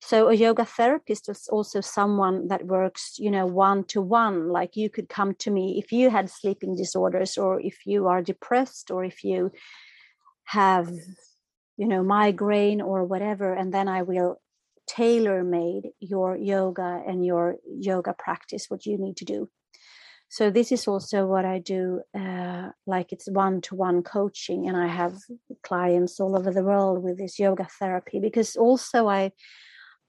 So 0.00 0.28
a 0.28 0.34
yoga 0.34 0.64
therapist 0.64 1.28
is 1.28 1.48
also 1.50 1.80
someone 1.80 2.48
that 2.48 2.64
works, 2.64 3.18
you 3.18 3.30
know, 3.30 3.46
one 3.46 3.84
to 3.84 4.00
one. 4.00 4.48
Like 4.48 4.76
you 4.76 4.88
could 4.88 5.08
come 5.08 5.34
to 5.40 5.50
me 5.50 5.78
if 5.82 5.90
you 5.92 6.10
had 6.10 6.30
sleeping 6.30 6.76
disorders, 6.76 7.36
or 7.36 7.60
if 7.60 7.84
you 7.84 8.06
are 8.06 8.22
depressed, 8.22 8.90
or 8.90 9.04
if 9.04 9.24
you 9.24 9.50
have, 10.44 10.88
you 11.76 11.88
know, 11.88 12.02
migraine 12.02 12.80
or 12.80 13.04
whatever, 13.04 13.52
and 13.52 13.74
then 13.74 13.88
I 13.88 14.02
will 14.02 14.40
tailor 14.86 15.44
made 15.44 15.90
your 16.00 16.36
yoga 16.36 17.02
and 17.06 17.24
your 17.26 17.56
yoga 17.66 18.14
practice, 18.14 18.66
what 18.68 18.86
you 18.86 18.98
need 18.98 19.16
to 19.18 19.24
do. 19.24 19.50
So 20.30 20.50
this 20.50 20.72
is 20.72 20.86
also 20.86 21.26
what 21.26 21.46
I 21.46 21.58
do, 21.58 22.02
uh, 22.14 22.68
like 22.86 23.12
it's 23.12 23.30
one 23.30 23.62
to 23.62 23.74
one 23.74 24.02
coaching, 24.02 24.68
and 24.68 24.76
I 24.76 24.86
have 24.86 25.16
clients 25.62 26.20
all 26.20 26.36
over 26.36 26.50
the 26.50 26.62
world 26.62 27.02
with 27.02 27.16
this 27.16 27.38
yoga 27.38 27.66
therapy 27.78 28.20
because 28.20 28.54
also 28.54 29.08
I 29.08 29.32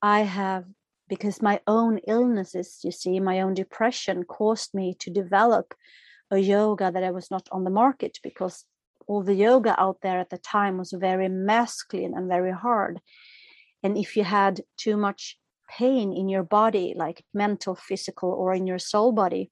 I 0.02 0.22
have, 0.22 0.66
because 1.08 1.42
my 1.42 1.60
own 1.68 2.00
illnesses, 2.08 2.80
you 2.84 2.92
see, 2.92 3.20
my 3.20 3.42
own 3.42 3.54
depression 3.54 4.24
caused 4.24 4.74
me 4.74 4.96
to 5.00 5.10
develop 5.10 5.74
a 6.32 6.38
yoga 6.38 6.92
that 6.92 7.04
I 7.04 7.12
was 7.12 7.32
not 7.32 7.48
on 7.52 7.64
the 7.64 7.70
market 7.70 8.20
because 8.24 8.66
all 9.08 9.24
the 9.24 9.36
yoga 9.36 9.80
out 9.80 9.98
there 10.02 10.20
at 10.20 10.30
the 10.30 10.38
time 10.38 10.78
was 10.78 10.92
very 10.92 11.30
masculine 11.30 12.14
and 12.16 12.28
very 12.28 12.52
hard. 12.52 13.02
And 13.84 13.98
if 13.98 14.16
you 14.16 14.24
had 14.24 14.62
too 14.78 14.98
much 14.98 15.38
pain 15.70 16.14
in 16.14 16.30
your 16.30 16.44
body, 16.44 16.94
like 16.96 17.24
mental, 17.34 17.76
physical, 17.76 18.32
or 18.32 18.54
in 18.54 18.68
your 18.68 18.80
soul 18.80 19.12
body, 19.12 19.52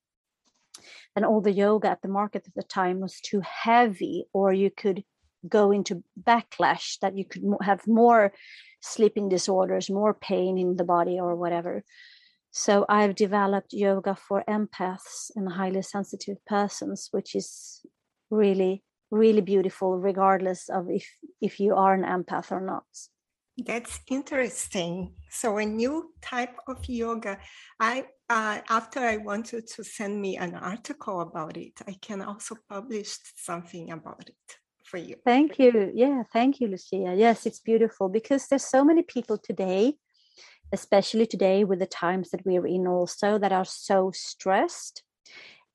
then 1.15 1.25
all 1.25 1.41
the 1.41 1.51
yoga 1.51 1.89
at 1.89 2.01
the 2.01 2.07
market 2.07 2.47
at 2.47 2.55
the 2.55 2.63
time 2.63 2.99
was 2.99 3.19
too 3.21 3.41
heavy, 3.41 4.25
or 4.33 4.53
you 4.53 4.71
could 4.71 5.03
go 5.47 5.71
into 5.71 6.03
backlash 6.21 6.99
that 6.99 7.15
you 7.17 7.25
could 7.25 7.43
have 7.61 7.87
more 7.87 8.33
sleeping 8.81 9.29
disorders, 9.29 9.89
more 9.89 10.13
pain 10.13 10.57
in 10.57 10.75
the 10.75 10.83
body, 10.83 11.19
or 11.19 11.35
whatever. 11.35 11.83
So 12.51 12.85
I've 12.89 13.15
developed 13.15 13.73
yoga 13.73 14.15
for 14.15 14.43
empaths 14.49 15.29
and 15.35 15.51
highly 15.51 15.81
sensitive 15.81 16.37
persons, 16.45 17.09
which 17.11 17.35
is 17.35 17.81
really, 18.29 18.83
really 19.11 19.41
beautiful, 19.41 19.97
regardless 19.97 20.69
of 20.69 20.89
if 20.89 21.07
if 21.41 21.59
you 21.59 21.75
are 21.75 21.93
an 21.93 22.03
empath 22.03 22.51
or 22.51 22.61
not. 22.61 22.85
That's 23.57 23.99
interesting. 24.09 25.15
So 25.29 25.57
a 25.57 25.65
new 25.65 26.13
type 26.21 26.57
of 26.67 26.87
yoga. 26.87 27.39
I 27.79 28.05
uh, 28.29 28.59
after 28.69 28.99
I 28.99 29.17
want 29.17 29.53
you 29.53 29.61
to 29.61 29.83
send 29.83 30.21
me 30.21 30.37
an 30.37 30.55
article 30.55 31.21
about 31.21 31.57
it, 31.57 31.79
I 31.87 31.95
can 32.01 32.21
also 32.21 32.55
publish 32.69 33.17
something 33.35 33.91
about 33.91 34.27
it 34.27 34.57
for 34.83 34.97
you. 34.97 35.15
Thank 35.25 35.59
you. 35.59 35.91
Yeah, 35.93 36.23
thank 36.33 36.59
you, 36.59 36.67
Lucia. 36.67 37.13
Yes, 37.15 37.45
it's 37.45 37.59
beautiful 37.59 38.09
because 38.09 38.47
there's 38.47 38.65
so 38.65 38.83
many 38.83 39.03
people 39.03 39.37
today, 39.37 39.95
especially 40.71 41.25
today 41.25 41.63
with 41.63 41.79
the 41.79 41.85
times 41.85 42.31
that 42.31 42.45
we're 42.45 42.67
in 42.67 42.87
also 42.87 43.37
that 43.37 43.51
are 43.51 43.65
so 43.65 44.11
stressed. 44.13 45.03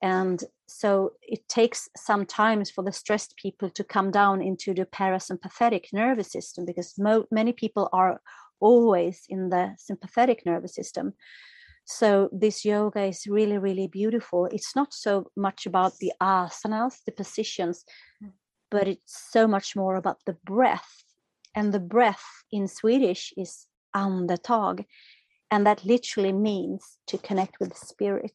And 0.02 0.42
so 0.66 1.12
it 1.22 1.48
takes 1.48 1.88
some 1.96 2.26
time 2.26 2.64
for 2.64 2.82
the 2.82 2.92
stressed 2.92 3.36
people 3.36 3.70
to 3.70 3.84
come 3.84 4.10
down 4.10 4.42
into 4.42 4.74
the 4.74 4.84
parasympathetic 4.84 5.92
nervous 5.92 6.32
system 6.32 6.64
because 6.64 6.98
mo- 6.98 7.26
many 7.30 7.52
people 7.52 7.88
are 7.92 8.20
always 8.60 9.24
in 9.28 9.50
the 9.50 9.74
sympathetic 9.78 10.44
nervous 10.44 10.74
system. 10.74 11.14
So 11.84 12.28
this 12.32 12.64
yoga 12.64 13.02
is 13.04 13.26
really, 13.26 13.58
really 13.58 13.88
beautiful. 13.88 14.46
It's 14.46 14.76
not 14.76 14.94
so 14.94 15.30
much 15.36 15.66
about 15.66 15.98
the 15.98 16.12
asanas, 16.20 16.98
the 17.04 17.12
positions, 17.12 17.84
hmm. 18.20 18.28
but 18.70 18.88
it's 18.88 19.28
so 19.30 19.46
much 19.46 19.74
more 19.76 19.96
about 19.96 20.18
the 20.26 20.36
breath. 20.44 21.04
And 21.54 21.72
the 21.72 21.80
breath 21.80 22.24
in 22.50 22.68
Swedish 22.68 23.32
is 23.36 23.66
andetag, 23.94 24.86
and 25.50 25.66
that 25.66 25.84
literally 25.84 26.32
means 26.32 26.98
to 27.08 27.18
connect 27.18 27.56
with 27.60 27.70
the 27.70 27.86
spirit. 27.86 28.32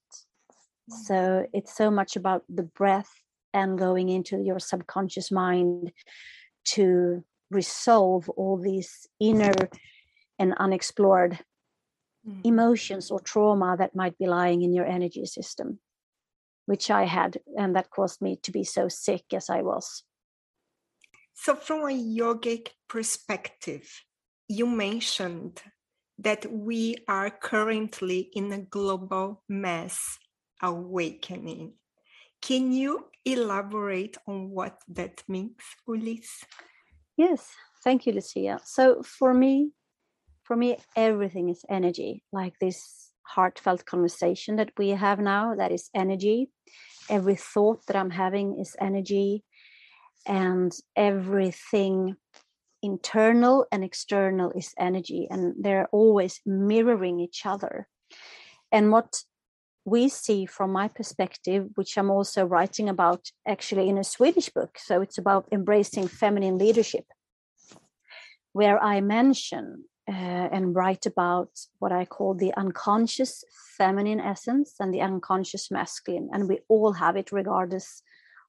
Hmm. 0.90 0.98
So 1.06 1.48
it's 1.54 1.76
so 1.76 1.90
much 1.90 2.16
about 2.16 2.44
the 2.50 2.64
breath 2.64 3.12
and 3.54 3.78
going 3.78 4.10
into 4.10 4.38
your 4.42 4.60
subconscious 4.60 5.32
mind 5.32 5.92
to 6.66 7.24
resolve 7.50 8.30
all 8.30 8.58
these 8.58 9.08
inner 9.20 9.54
and 10.38 10.54
unexplored 10.58 11.40
mm. 12.28 12.42
emotions 12.44 13.12
or 13.12 13.20
trauma 13.20 13.76
that 13.78 13.96
might 13.96 14.18
be 14.18 14.28
lying 14.28 14.62
in 14.62 14.74
your 14.74 14.86
energy 14.86 15.26
system, 15.26 15.80
which 16.66 16.90
I 16.92 17.06
had, 17.06 17.38
and 17.58 17.76
that 17.76 17.90
caused 17.90 18.22
me 18.22 18.38
to 18.44 18.52
be 18.52 18.64
so 18.64 18.88
sick 18.90 19.26
as 19.34 19.50
I 19.50 19.62
was. 19.62 20.04
So, 21.34 21.56
from 21.56 21.82
a 21.82 21.94
yogic 21.94 22.70
perspective, 22.90 23.88
you 24.48 24.66
mentioned 24.66 25.62
that 26.20 26.52
we 26.52 26.96
are 27.08 27.30
currently 27.30 28.30
in 28.34 28.52
a 28.52 28.60
global 28.60 29.44
mass 29.48 30.18
awakening. 30.62 31.74
Can 32.42 32.72
you 32.72 33.06
elaborate 33.26 34.18
on 34.28 34.50
what 34.50 34.82
that 34.88 35.24
means, 35.28 35.62
Ullis? 35.88 36.44
Yes, 37.18 37.52
thank 37.84 38.06
you, 38.06 38.14
Lucia. 38.14 38.60
So 38.64 39.02
for 39.04 39.34
me, 39.34 39.72
for 40.48 40.56
me, 40.56 40.78
everything 40.96 41.50
is 41.50 41.66
energy, 41.70 42.24
like 42.32 42.54
this 42.60 43.12
heartfelt 43.24 43.86
conversation 43.86 44.56
that 44.56 44.72
we 44.78 44.90
have 44.90 45.20
now, 45.20 45.56
that 45.56 45.72
is 45.74 45.90
energy. 45.94 46.50
Every 47.10 47.36
thought 47.36 47.86
that 47.88 47.98
I'm 47.98 48.12
having 48.12 48.58
is 48.60 48.76
energy, 48.80 49.44
and 50.26 50.72
everything 50.96 52.16
internal 52.82 53.66
and 53.72 53.84
external 53.84 54.52
is 54.52 54.74
energy, 54.80 55.28
and 55.30 55.54
they're 55.60 55.90
always 55.92 56.40
mirroring 56.46 57.20
each 57.20 57.46
other. 57.46 57.88
And 58.72 58.92
what 58.92 59.24
we 59.84 60.10
see 60.10 60.46
from 60.46 60.72
my 60.72 60.88
perspective, 60.88 61.68
which 61.76 61.98
I'm 61.98 62.10
also 62.10 62.46
writing 62.46 62.90
about 62.90 63.32
actually 63.46 63.90
in 63.90 63.98
a 63.98 64.04
Swedish 64.04 64.50
book. 64.50 64.78
So 64.78 65.02
it's 65.02 65.18
about 65.18 65.48
embracing 65.52 66.08
feminine 66.08 66.58
leadership, 66.58 67.06
where 68.54 68.82
I 68.82 69.02
mention 69.02 69.86
uh, 70.10 70.48
and 70.52 70.76
write 70.76 71.06
about 71.06 71.50
what 71.80 71.92
I 71.92 72.06
call 72.06 72.34
the 72.34 72.54
unconscious 72.56 73.44
feminine 73.78 74.20
essence 74.20 74.76
and 74.80 74.94
the 74.94 75.02
unconscious 75.02 75.70
masculine. 75.70 76.30
And 76.32 76.48
we 76.48 76.60
all 76.70 76.94
have 76.94 77.18
it 77.18 77.32
regardless 77.32 78.02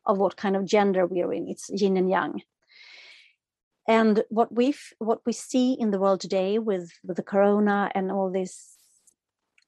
of 0.06 0.18
what 0.18 0.36
kind 0.36 0.56
of 0.56 0.64
gender 0.64 1.06
we're 1.06 1.32
in. 1.32 1.48
It's 1.48 1.68
yin 1.68 1.96
and 1.96 2.08
yang. 2.08 2.42
And 3.88 4.22
what 4.28 4.54
we 4.54 4.74
what 4.98 5.20
we 5.26 5.32
see 5.32 5.72
in 5.72 5.90
the 5.90 5.98
world 5.98 6.20
today 6.20 6.58
with, 6.58 6.92
with 7.02 7.16
the 7.16 7.22
corona 7.22 7.90
and 7.94 8.12
all 8.12 8.30
this 8.30 8.76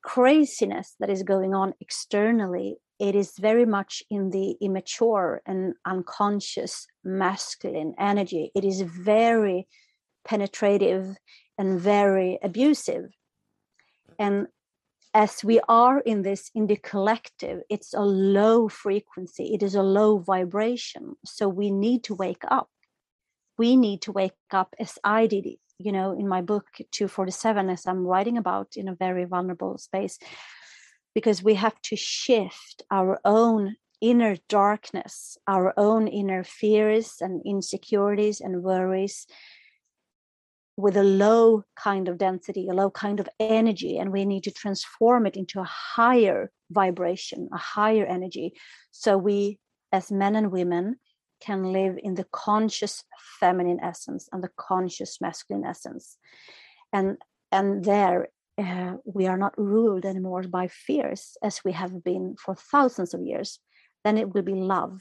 craziness 0.02 0.94
that 1.00 1.10
is 1.10 1.22
going 1.22 1.54
on 1.54 1.74
externally, 1.80 2.76
it 2.98 3.14
is 3.14 3.32
very 3.38 3.64
much 3.64 4.02
in 4.10 4.30
the 4.30 4.56
immature 4.60 5.40
and 5.46 5.74
unconscious 5.86 6.86
masculine 7.02 7.94
energy. 7.98 8.52
It 8.54 8.64
is 8.64 8.82
very 8.82 9.66
penetrative 10.24 11.16
and 11.60 11.78
very 11.78 12.38
abusive. 12.42 13.10
And 14.18 14.46
as 15.12 15.44
we 15.44 15.60
are 15.68 15.98
in 16.00 16.22
this 16.22 16.50
in 16.54 16.66
the 16.66 16.76
collective, 16.76 17.60
it's 17.68 17.92
a 17.92 18.00
low 18.00 18.68
frequency, 18.68 19.52
it 19.54 19.62
is 19.62 19.74
a 19.74 19.82
low 19.82 20.18
vibration. 20.18 21.16
So 21.24 21.48
we 21.48 21.70
need 21.70 22.02
to 22.04 22.14
wake 22.14 22.44
up. 22.48 22.70
We 23.58 23.76
need 23.76 24.00
to 24.02 24.12
wake 24.12 24.40
up 24.50 24.74
as 24.80 24.98
I 25.04 25.26
did 25.26 25.46
you 25.82 25.92
know 25.92 26.12
in 26.12 26.28
my 26.28 26.42
book 26.42 26.66
247 26.92 27.70
as 27.70 27.86
i'm 27.86 28.06
writing 28.06 28.36
about 28.36 28.76
in 28.76 28.86
a 28.86 28.94
very 28.94 29.24
vulnerable 29.24 29.78
space 29.78 30.18
because 31.14 31.42
we 31.42 31.54
have 31.54 31.80
to 31.80 31.96
shift 31.96 32.82
our 32.90 33.18
own 33.24 33.76
inner 34.02 34.36
darkness 34.48 35.38
our 35.46 35.72
own 35.78 36.06
inner 36.06 36.44
fears 36.44 37.16
and 37.20 37.40
insecurities 37.46 38.42
and 38.42 38.62
worries 38.62 39.26
with 40.80 40.96
a 40.96 41.02
low 41.02 41.62
kind 41.76 42.08
of 42.08 42.18
density 42.18 42.68
a 42.68 42.74
low 42.74 42.90
kind 42.90 43.20
of 43.20 43.28
energy 43.38 43.98
and 43.98 44.12
we 44.12 44.24
need 44.24 44.44
to 44.44 44.50
transform 44.50 45.26
it 45.26 45.36
into 45.36 45.60
a 45.60 45.64
higher 45.64 46.50
vibration 46.70 47.48
a 47.52 47.58
higher 47.58 48.06
energy. 48.06 48.52
So 48.90 49.16
we 49.16 49.58
as 49.92 50.10
men 50.10 50.36
and 50.36 50.52
women 50.52 50.96
can 51.40 51.72
live 51.72 51.98
in 52.02 52.14
the 52.14 52.26
conscious 52.32 53.02
feminine 53.40 53.80
essence 53.80 54.28
and 54.32 54.42
the 54.44 54.50
conscious 54.56 55.20
masculine 55.20 55.64
essence. 55.64 56.16
And 56.92 57.16
and 57.50 57.84
there 57.84 58.28
uh, 58.58 58.94
we 59.04 59.26
are 59.26 59.38
not 59.38 59.58
ruled 59.58 60.04
anymore 60.04 60.42
by 60.42 60.68
fears 60.68 61.36
as 61.42 61.64
we 61.64 61.72
have 61.72 62.04
been 62.04 62.36
for 62.38 62.54
thousands 62.54 63.14
of 63.14 63.22
years. 63.22 63.58
Then 64.04 64.18
it 64.18 64.32
will 64.34 64.42
be 64.42 64.54
love. 64.54 65.00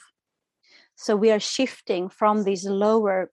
So 0.96 1.16
we 1.16 1.32
are 1.32 1.40
shifting 1.40 2.10
from 2.10 2.44
these 2.44 2.66
lower 2.66 3.32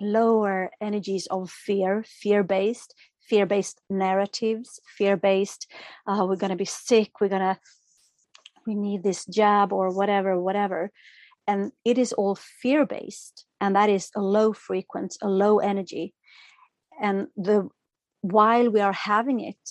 lower 0.00 0.70
energies 0.80 1.26
of 1.30 1.50
fear 1.50 2.04
fear 2.06 2.42
based 2.42 2.94
fear 3.20 3.46
based 3.46 3.80
narratives 3.90 4.80
fear 4.96 5.16
based 5.16 5.66
uh, 6.06 6.24
we're 6.26 6.36
going 6.36 6.50
to 6.50 6.56
be 6.56 6.64
sick 6.64 7.20
we're 7.20 7.28
going 7.28 7.40
to 7.40 7.58
we 8.66 8.74
need 8.74 9.02
this 9.02 9.24
jab 9.26 9.72
or 9.72 9.90
whatever 9.90 10.40
whatever. 10.40 10.90
And 11.46 11.72
it 11.84 11.98
is 11.98 12.12
all 12.12 12.36
fear 12.36 12.86
based 12.86 13.46
and 13.60 13.74
that 13.74 13.90
is 13.90 14.10
a 14.14 14.20
low 14.20 14.52
frequency 14.52 15.18
a 15.22 15.28
low 15.28 15.58
energy. 15.58 16.14
And 17.00 17.28
the 17.36 17.68
while 18.20 18.70
we 18.70 18.80
are 18.80 18.92
having 18.92 19.40
it 19.40 19.62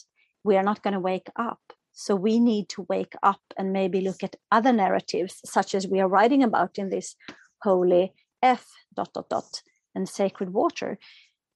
we 0.44 0.58
are 0.58 0.63
not 0.63 0.82
going 0.84 0.94
to 0.94 1.00
wake 1.00 1.30
up. 1.36 1.60
So 1.94 2.15
we 2.15 2.39
need 2.39 2.70
to 2.70 2.86
wake 2.89 3.13
up 3.24 3.42
and 3.58 3.74
maybe 3.74 4.02
look 4.02 4.24
at 4.24 4.38
other 4.52 4.72
narratives 4.72 5.42
such 5.46 5.76
as 5.76 5.88
we 5.88 6.00
are 6.00 6.08
writing 6.08 6.44
about 6.44 6.78
in 6.78 6.89
this 6.89 7.15
holy 7.62 8.13
f 8.42 8.65
dot 8.96 9.12
dot 9.13 9.30
dot 9.30 9.62
and 9.95 10.08
sacred 10.08 10.54
water 10.54 10.97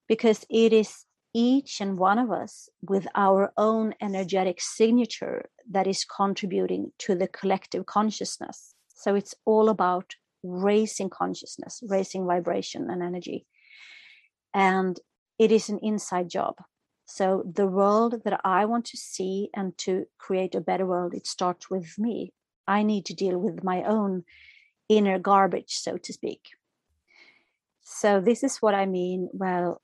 because 0.07 0.45
it 0.49 0.73
is 0.73 1.05
each 1.33 1.81
and 1.81 1.97
one 1.97 2.19
of 2.19 2.31
us 2.31 2.69
with 2.81 3.07
our 3.15 3.51
own 3.57 3.93
energetic 4.01 4.61
signature 4.61 5.49
that 5.69 5.87
is 5.87 6.05
contributing 6.05 6.91
to 6.99 7.15
the 7.15 7.27
collective 7.27 7.85
consciousness 7.85 8.73
so 9.03 9.15
it's 9.15 9.35
all 9.43 9.67
about 9.67 10.15
raising 10.43 11.09
consciousness, 11.09 11.81
raising 11.87 12.25
vibration 12.25 12.89
and 12.89 13.03
energy. 13.03 13.45
And 14.53 14.97
it 15.39 15.51
is 15.51 15.69
an 15.69 15.79
inside 15.81 16.29
job. 16.29 16.55
So 17.05 17.43
the 17.45 17.67
world 17.67 18.21
that 18.23 18.39
I 18.45 18.63
want 18.65 18.85
to 18.85 18.97
see 18.97 19.49
and 19.53 19.77
to 19.79 20.05
create 20.17 20.55
a 20.55 20.61
better 20.61 20.85
world, 20.85 21.13
it 21.13 21.27
starts 21.27 21.69
with 21.69 21.97
me. 21.97 22.31
I 22.65 22.83
need 22.83 23.05
to 23.07 23.13
deal 23.13 23.37
with 23.37 23.63
my 23.63 23.83
own 23.83 24.23
inner 24.87 25.19
garbage, 25.19 25.75
so 25.75 25.97
to 25.97 26.13
speak. 26.13 26.51
So 27.83 28.21
this 28.21 28.43
is 28.43 28.57
what 28.57 28.75
I 28.75 28.85
mean. 28.85 29.29
Well, 29.33 29.81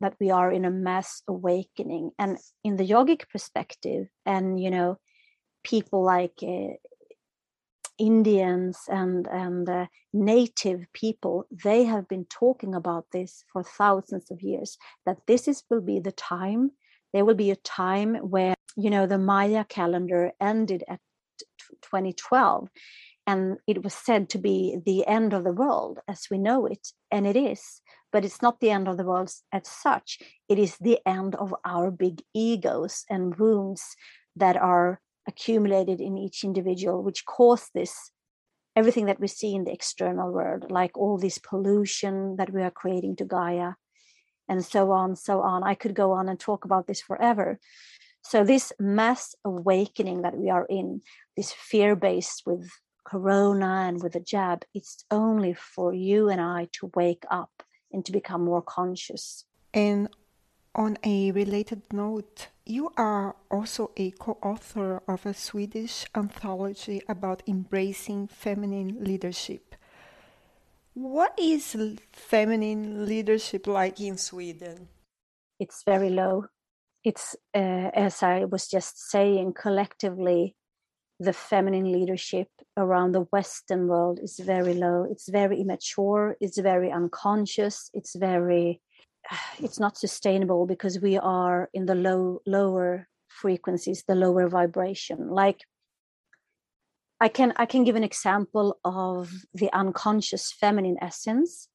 that 0.00 0.16
we 0.20 0.30
are 0.30 0.50
in 0.50 0.64
a 0.64 0.70
mass 0.70 1.22
awakening, 1.28 2.10
and 2.18 2.38
in 2.64 2.76
the 2.76 2.86
yogic 2.86 3.28
perspective, 3.28 4.08
and 4.26 4.58
you 4.58 4.70
know, 4.70 4.98
people 5.62 6.02
like 6.04 6.38
uh, 6.42 6.74
Indians 7.98 8.78
and 8.88 9.28
and 9.28 9.68
uh, 9.68 9.86
native 10.12 10.80
people 10.92 11.46
they 11.64 11.84
have 11.84 12.08
been 12.08 12.24
talking 12.26 12.74
about 12.74 13.06
this 13.12 13.44
for 13.52 13.62
thousands 13.62 14.30
of 14.30 14.42
years 14.42 14.76
that 15.06 15.18
this 15.26 15.46
is 15.46 15.62
will 15.70 15.80
be 15.80 16.00
the 16.00 16.12
time 16.12 16.70
there 17.12 17.24
will 17.24 17.34
be 17.34 17.50
a 17.50 17.56
time 17.56 18.16
where 18.16 18.54
you 18.76 18.90
know 18.90 19.06
the 19.06 19.18
Maya 19.18 19.64
calendar 19.68 20.32
ended 20.40 20.82
at 20.88 21.00
2012 21.82 22.68
and 23.26 23.58
it 23.66 23.84
was 23.84 23.94
said 23.94 24.28
to 24.28 24.38
be 24.38 24.78
the 24.84 25.06
end 25.06 25.32
of 25.32 25.44
the 25.44 25.52
world 25.52 26.00
as 26.08 26.26
we 26.30 26.38
know 26.38 26.66
it 26.66 26.88
and 27.10 27.26
it 27.26 27.36
is 27.36 27.80
but 28.10 28.24
it's 28.24 28.42
not 28.42 28.60
the 28.60 28.70
end 28.70 28.88
of 28.88 28.96
the 28.96 29.04
world 29.04 29.30
as 29.52 29.68
such 29.68 30.18
it 30.48 30.58
is 30.58 30.76
the 30.78 30.98
end 31.06 31.34
of 31.36 31.54
our 31.64 31.90
big 31.90 32.22
egos 32.34 33.04
and 33.08 33.36
wounds 33.36 33.96
that 34.36 34.56
are 34.56 35.00
accumulated 35.26 36.00
in 36.00 36.16
each 36.18 36.44
individual, 36.44 37.02
which 37.02 37.24
cause 37.24 37.68
this 37.74 38.10
everything 38.74 39.06
that 39.06 39.20
we 39.20 39.28
see 39.28 39.54
in 39.54 39.64
the 39.64 39.72
external 39.72 40.32
world, 40.32 40.70
like 40.70 40.96
all 40.96 41.18
this 41.18 41.38
pollution 41.38 42.36
that 42.36 42.52
we 42.52 42.62
are 42.62 42.70
creating 42.70 43.16
to 43.16 43.24
Gaia, 43.24 43.72
and 44.48 44.64
so 44.64 44.90
on, 44.92 45.14
so 45.14 45.42
on. 45.42 45.62
I 45.62 45.74
could 45.74 45.94
go 45.94 46.12
on 46.12 46.28
and 46.28 46.40
talk 46.40 46.64
about 46.64 46.86
this 46.86 47.00
forever. 47.00 47.58
So, 48.22 48.44
this 48.44 48.72
mass 48.78 49.34
awakening 49.44 50.22
that 50.22 50.36
we 50.36 50.48
are 50.48 50.66
in, 50.68 51.02
this 51.36 51.52
fear 51.52 51.96
based 51.96 52.42
with 52.46 52.70
Corona 53.04 53.84
and 53.88 54.02
with 54.02 54.12
the 54.12 54.20
jab, 54.20 54.64
it's 54.74 55.04
only 55.10 55.54
for 55.54 55.92
you 55.92 56.28
and 56.28 56.40
I 56.40 56.68
to 56.72 56.90
wake 56.94 57.24
up 57.30 57.62
and 57.92 58.04
to 58.04 58.12
become 58.12 58.44
more 58.44 58.62
conscious. 58.62 59.44
And 59.74 60.08
on 60.74 60.96
a 61.04 61.32
related 61.32 61.82
note, 61.92 62.48
you 62.64 62.92
are 62.96 63.36
also 63.50 63.90
a 63.96 64.10
co 64.12 64.38
author 64.42 65.02
of 65.06 65.26
a 65.26 65.34
Swedish 65.34 66.06
anthology 66.14 67.02
about 67.08 67.42
embracing 67.46 68.28
feminine 68.28 68.96
leadership. 69.04 69.74
What 70.94 71.38
is 71.38 71.76
feminine 72.12 73.06
leadership 73.06 73.66
like 73.66 74.00
in 74.00 74.18
Sweden? 74.18 74.88
It's 75.58 75.82
very 75.84 76.10
low. 76.10 76.46
It's, 77.04 77.34
uh, 77.54 77.90
as 77.94 78.22
I 78.22 78.44
was 78.44 78.68
just 78.68 79.10
saying, 79.10 79.54
collectively, 79.54 80.54
the 81.22 81.32
feminine 81.32 81.90
leadership 81.90 82.48
around 82.76 83.12
the 83.12 83.26
Western 83.32 83.86
world 83.86 84.18
is 84.22 84.38
very 84.38 84.74
low. 84.74 85.06
It's 85.10 85.28
very 85.28 85.60
immature. 85.60 86.36
It's 86.40 86.58
very 86.58 86.90
unconscious. 86.90 87.90
It's 87.94 88.16
very, 88.16 88.80
it's 89.62 89.78
not 89.78 89.96
sustainable 89.96 90.66
because 90.66 91.00
we 91.00 91.18
are 91.18 91.70
in 91.72 91.86
the 91.86 91.94
low, 91.94 92.40
lower 92.46 93.08
frequencies, 93.28 94.04
the 94.06 94.14
lower 94.14 94.48
vibration. 94.48 95.28
Like 95.30 95.60
I 97.20 97.28
can, 97.28 97.52
I 97.56 97.66
can 97.66 97.84
give 97.84 97.96
an 97.96 98.04
example 98.04 98.78
of 98.84 99.30
the 99.54 99.72
unconscious 99.72 100.52
feminine 100.52 100.96
essence. 101.00 101.68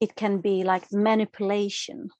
It 0.00 0.16
can 0.16 0.40
be 0.40 0.64
like 0.64 0.92
manipulation. 0.92 2.10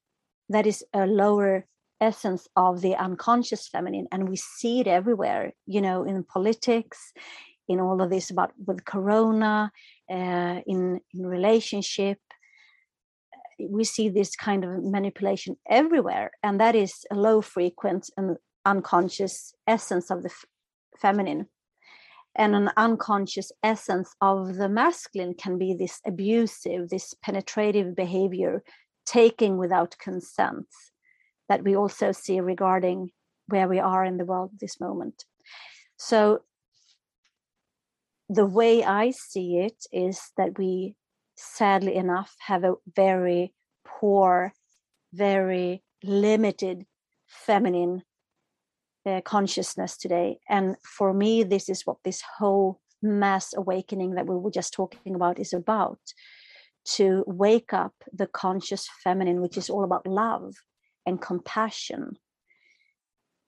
That 0.49 0.67
is 0.67 0.85
a 0.95 1.07
lower 1.07 1.67
essence 2.01 2.49
of 2.57 2.81
the 2.81 2.95
unconscious 2.95 3.69
feminine 3.69 4.07
and 4.13 4.29
we 4.29 4.37
see 4.37 4.81
it 4.81 4.87
everywhere 4.87 5.53
you 5.67 5.81
know 5.81 6.05
in 6.05 6.23
politics 6.23 7.13
in 7.69 7.81
all 7.81 8.01
of 8.01 8.11
this 8.11 8.31
about 8.31 8.53
with 8.67 8.85
corona 8.85 9.71
uh, 10.11 10.61
in 10.67 11.01
in 11.15 11.27
relationship. 11.27 12.19
We 13.61 13.85
see 13.85 14.09
this 14.09 14.37
kind 14.37 14.65
of 14.65 14.83
manipulation 14.83 15.57
everywhere 15.69 16.31
and 16.43 16.61
that 16.61 16.75
is 16.75 17.05
a 17.11 17.17
low 17.17 17.41
frequent 17.43 18.09
and 18.17 18.37
unconscious 18.65 19.53
essence 19.67 20.11
of 20.11 20.23
the 20.23 20.29
f- 20.29 20.45
feminine. 20.99 21.49
And 22.37 22.55
an 22.55 22.71
unconscious 22.77 23.51
essence 23.65 24.15
of 24.21 24.55
the 24.55 24.69
masculine 24.69 25.35
can 25.35 25.59
be 25.59 25.75
this 25.75 26.01
abusive 26.07 26.89
this 26.89 27.15
penetrative 27.23 27.97
behavior 27.97 28.63
taking 29.05 29.57
without 29.57 29.97
consent 29.99 30.67
that 31.49 31.65
we 31.65 31.77
also 31.77 32.13
see 32.13 32.41
regarding 32.41 33.11
where 33.47 33.69
we 33.69 33.79
are 33.79 34.05
in 34.05 34.19
the 34.19 34.25
world 34.25 34.51
at 34.55 34.61
this 34.61 34.81
moment. 34.81 35.25
So 35.97 36.43
the 38.29 38.47
way 38.47 38.85
I 38.85 39.11
see 39.11 39.59
it 39.59 39.85
is 39.91 40.21
that 40.37 40.59
we 40.59 40.95
sadly 41.37 41.95
enough 41.95 42.35
have 42.41 42.65
a 42.65 42.75
very 42.95 43.55
poor, 43.87 44.53
very 45.13 45.83
limited 46.03 46.85
feminine 47.27 48.03
uh, 49.07 49.21
consciousness 49.23 49.97
today. 49.97 50.39
And 50.49 50.77
for 50.83 51.15
me, 51.15 51.43
this 51.43 51.69
is 51.69 51.83
what 51.87 51.97
this 52.05 52.23
whole 52.39 52.81
mass 53.03 53.55
awakening 53.57 54.15
that 54.15 54.27
we 54.27 54.37
were 54.37 54.51
just 54.51 54.75
talking 54.75 55.15
about 55.15 55.39
is 55.39 55.53
about 55.53 56.01
to 56.85 57.25
wake 57.27 57.73
up 57.73 57.95
the 58.13 58.27
conscious 58.27 58.89
feminine, 59.03 59.41
which 59.41 59.57
is 59.57 59.71
all 59.71 59.85
about 59.85 60.07
love 60.07 60.55
and 61.09 61.21
compassion, 61.21 62.19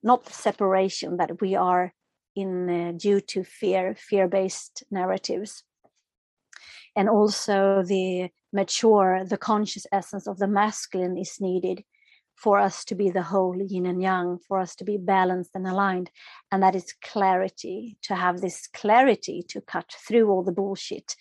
not 0.02 0.24
the 0.24 0.32
separation 0.32 1.18
that 1.18 1.40
we 1.42 1.54
are 1.54 1.92
in 2.34 2.70
uh, 2.70 2.92
due 2.96 3.20
to 3.20 3.44
fear, 3.44 3.94
fear-based 3.94 4.84
narratives. 4.90 5.62
And 6.96 7.08
also 7.08 7.82
the 7.86 8.30
mature, 8.52 9.24
the 9.24 9.36
conscious 9.36 9.86
essence 9.92 10.26
of 10.26 10.38
the 10.38 10.48
masculine 10.48 11.18
is 11.18 11.36
needed 11.40 11.84
for 12.34 12.58
us 12.58 12.84
to 12.86 12.94
be 12.94 13.10
the 13.10 13.22
whole 13.22 13.60
yin 13.60 13.84
and 13.84 14.00
yang, 14.00 14.38
for 14.48 14.58
us 14.58 14.74
to 14.76 14.84
be 14.84 14.96
balanced 14.96 15.50
and 15.54 15.66
aligned. 15.66 16.10
And 16.50 16.62
that 16.62 16.74
is 16.74 16.94
clarity, 17.04 17.98
to 18.04 18.14
have 18.14 18.40
this 18.40 18.66
clarity 18.68 19.44
to 19.48 19.60
cut 19.60 19.92
through 20.08 20.30
all 20.30 20.42
the 20.42 20.58
bullshit 20.60 21.14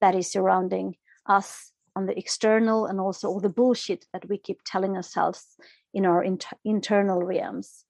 that 0.00 0.14
is 0.14 0.32
surrounding 0.32 0.96
us 1.26 1.72
on 1.94 2.06
the 2.06 2.18
external 2.18 2.86
and 2.86 2.98
also 2.98 3.28
all 3.28 3.40
the 3.40 3.48
bullshit 3.48 4.06
that 4.12 4.28
we 4.28 4.38
keep 4.38 4.60
telling 4.64 4.96
ourselves 4.96 5.56
in 5.92 6.06
our 6.06 6.22
inter- 6.22 6.56
internal 6.64 7.22
realms. 7.22 7.84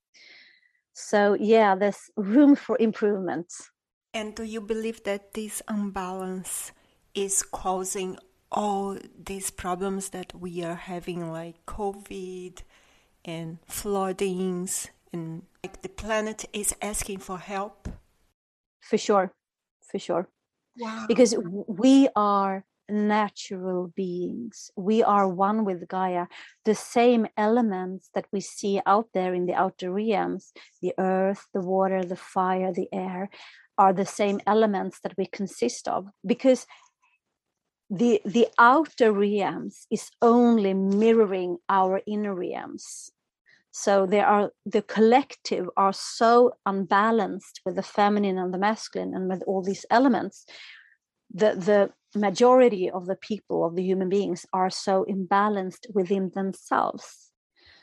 So, 0.93 1.35
yeah, 1.35 1.75
there's 1.75 2.11
room 2.17 2.55
for 2.55 2.77
improvement. 2.79 3.53
And 4.15 4.35
do 4.35 4.43
you 4.43 4.61
believe 4.61 5.05
that 5.05 5.33
this 5.33 5.63
imbalance 5.71 6.73
is 7.15 7.43
causing 7.43 8.19
all 8.51 8.99
these 9.19 9.51
problems 9.51 10.11
that 10.11 10.35
we 10.39 10.63
are 10.63 10.75
having, 10.75 11.33
like 11.33 11.65
COVID 11.67 12.59
and 13.25 13.59
floodings, 13.67 14.89
and 15.13 15.43
like 15.65 15.81
the 15.81 15.89
planet 15.89 16.45
is 16.53 16.75
asking 16.83 17.21
for 17.21 17.39
help? 17.39 17.89
For 18.81 18.99
sure, 18.99 19.33
for 19.81 19.99
sure. 19.99 20.29
Wow. 20.79 21.07
Because 21.09 21.35
we 21.67 22.09
are 22.15 22.65
natural 22.89 23.93
beings. 23.95 24.71
We 24.77 25.03
are 25.03 25.29
one 25.29 25.65
with 25.65 25.89
Gaia. 25.89 26.27
The 26.65 26.75
same 26.75 27.27
elements 27.37 28.11
that 28.15 28.27
we 28.33 28.41
see 28.41 28.81
out 28.87 29.09
there 29.15 29.35
in 29.35 29.47
the 29.47 29.55
outer 29.55 29.91
realms 29.93 30.53
the 30.81 30.95
earth, 30.99 31.47
the 31.55 31.61
water, 31.61 32.05
the 32.05 32.17
fire, 32.17 32.73
the 32.73 32.89
air 32.93 33.31
are 33.79 33.93
the 33.93 34.07
same 34.07 34.41
elements 34.47 35.01
that 35.01 35.15
we 35.17 35.27
consist 35.27 35.89
of 35.89 36.07
because 36.27 36.67
the 37.91 38.21
the 38.25 38.49
outer 38.59 39.13
realms 39.13 39.87
is 39.91 40.11
only 40.23 40.73
mirroring 40.73 41.59
our 41.69 42.01
inner 42.07 42.35
realms 42.35 43.11
so 43.71 44.07
there 44.07 44.27
are 44.27 44.51
the 44.65 44.83
collective 44.83 45.69
are 45.77 45.93
so 45.93 46.53
unbalanced 46.67 47.61
with 47.65 47.77
the 47.77 47.83
feminine 47.83 48.39
and 48.39 48.53
the 48.53 48.59
masculine 48.59 49.15
and 49.15 49.29
with 49.29 49.43
all 49.47 49.63
these 49.63 49.85
elements 49.91 50.47
the 51.35 51.55
the 51.55 51.91
majority 52.19 52.91
of 52.91 53.07
the 53.07 53.17
people 53.17 53.65
of 53.65 53.75
the 53.75 53.83
human 53.83 54.09
beings 54.09 54.47
are 54.53 54.71
so 54.71 55.05
imbalanced 55.09 55.87
within 55.95 56.31
themselves. 56.35 57.33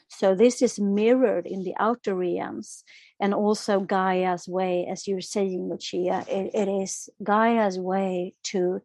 So 0.09 0.35
this 0.35 0.61
is 0.61 0.79
mirrored 0.79 1.45
in 1.45 1.63
the 1.63 1.75
outer 1.79 2.15
realms 2.15 2.83
and 3.19 3.33
also 3.33 3.79
gaia's 3.79 4.47
way 4.47 4.87
as 4.89 5.07
you're 5.07 5.21
saying 5.21 5.69
lucia. 5.69 6.25
It, 6.27 6.51
it 6.53 6.67
is 6.67 7.09
gaia's 7.23 7.79
way 7.79 8.33
to 8.45 8.81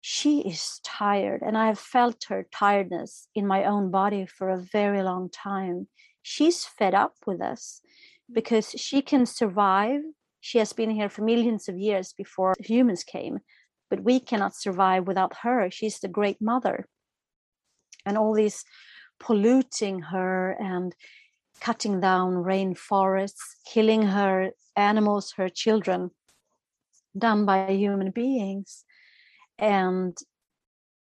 she 0.00 0.40
is 0.40 0.80
tired 0.82 1.42
and 1.42 1.56
i've 1.56 1.78
felt 1.78 2.24
her 2.28 2.44
tiredness 2.52 3.28
in 3.36 3.46
my 3.46 3.64
own 3.64 3.90
body 3.90 4.26
for 4.26 4.48
a 4.48 4.58
very 4.72 5.02
long 5.02 5.28
time. 5.30 5.86
She's 6.22 6.64
fed 6.64 6.94
up 6.94 7.14
with 7.26 7.40
us 7.40 7.80
because 8.32 8.70
she 8.70 9.02
can 9.02 9.26
survive. 9.26 10.00
She 10.40 10.58
has 10.58 10.72
been 10.72 10.90
here 10.90 11.08
for 11.08 11.22
millions 11.22 11.68
of 11.68 11.78
years 11.78 12.14
before 12.16 12.54
humans 12.58 13.04
came 13.04 13.40
but 13.92 14.04
we 14.04 14.18
cannot 14.18 14.56
survive 14.56 15.06
without 15.06 15.34
her. 15.42 15.70
She's 15.70 15.98
the 15.98 16.08
great 16.08 16.40
mother. 16.40 16.86
And 18.06 18.16
all 18.16 18.32
these 18.32 18.64
polluting 19.20 20.00
her 20.00 20.56
and 20.58 20.96
cutting 21.60 22.00
down 22.00 22.42
rainforests, 22.42 23.42
killing 23.66 24.00
her 24.04 24.52
animals, 24.76 25.34
her 25.36 25.50
children, 25.50 26.10
done 27.18 27.44
by 27.44 27.70
human 27.72 28.12
beings. 28.12 28.86
And 29.58 30.16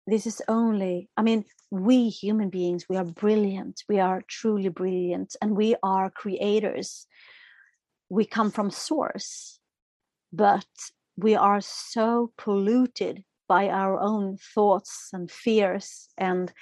this 0.05 0.27
is 0.27 0.41
only, 0.49 1.07
I 1.15 1.21
mean, 1.21 1.45
we 1.69 2.09
human 2.09 2.49
beings, 2.49 2.87
we 2.89 2.97
are 2.97 3.05
brilliant. 3.05 3.85
We 3.87 4.01
are 4.01 4.21
truly 4.27 4.67
brilliant 4.67 5.37
and 5.41 5.55
we 5.55 5.77
are 5.81 6.09
creators. 6.09 7.07
We 8.09 8.25
come 8.25 8.51
from 8.51 8.69
source. 8.69 9.59
But 10.33 10.67
we 11.21 11.35
are 11.35 11.61
so 11.61 12.31
polluted 12.37 13.23
by 13.47 13.67
our 13.67 13.99
own 13.99 14.37
thoughts 14.55 15.09
and 15.13 15.29
fears 15.29 16.09
and 16.17 16.53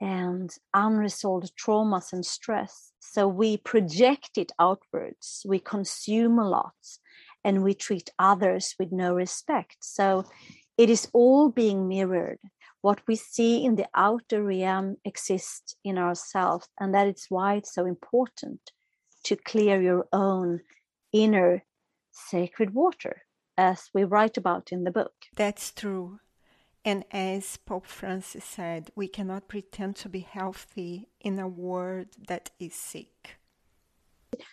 and 0.00 0.50
unresolved 0.74 1.52
traumas 1.56 2.12
and 2.12 2.24
stress. 2.24 2.92
So 3.00 3.26
we 3.26 3.56
project 3.56 4.36
it 4.36 4.52
outwards 4.58 5.42
we 5.46 5.58
consume 5.58 6.38
a 6.38 6.48
lot 6.48 6.74
and 7.42 7.62
we 7.62 7.74
treat 7.74 8.10
others 8.18 8.74
with 8.78 8.92
no 8.92 9.14
respect. 9.14 9.76
So 9.80 10.24
it 10.76 10.90
is 10.90 11.08
all 11.12 11.50
being 11.50 11.88
mirrored. 11.88 12.40
What 12.82 13.00
we 13.08 13.16
see 13.16 13.64
in 13.64 13.76
the 13.76 13.88
outer 13.94 14.42
realm 14.42 14.96
exists 15.04 15.74
in 15.82 15.96
ourselves 15.98 16.68
and 16.78 16.94
that 16.94 17.08
is 17.08 17.26
why 17.28 17.54
it's 17.54 17.74
so 17.74 17.86
important 17.86 18.60
to 19.24 19.36
clear 19.36 19.80
your 19.82 20.06
own 20.12 20.60
inner 21.12 21.64
sacred 22.12 22.74
water 22.74 23.25
as 23.56 23.90
we 23.94 24.04
write 24.04 24.36
about 24.36 24.72
in 24.72 24.84
the 24.84 24.90
book. 24.90 25.14
That's 25.36 25.72
true. 25.72 26.20
And 26.84 27.04
as 27.10 27.56
Pope 27.56 27.86
Francis 27.86 28.44
said, 28.44 28.90
we 28.94 29.08
cannot 29.08 29.48
pretend 29.48 29.96
to 29.96 30.08
be 30.08 30.20
healthy 30.20 31.08
in 31.20 31.38
a 31.38 31.48
world 31.48 32.06
that 32.28 32.50
is 32.60 32.74
sick. 32.74 33.38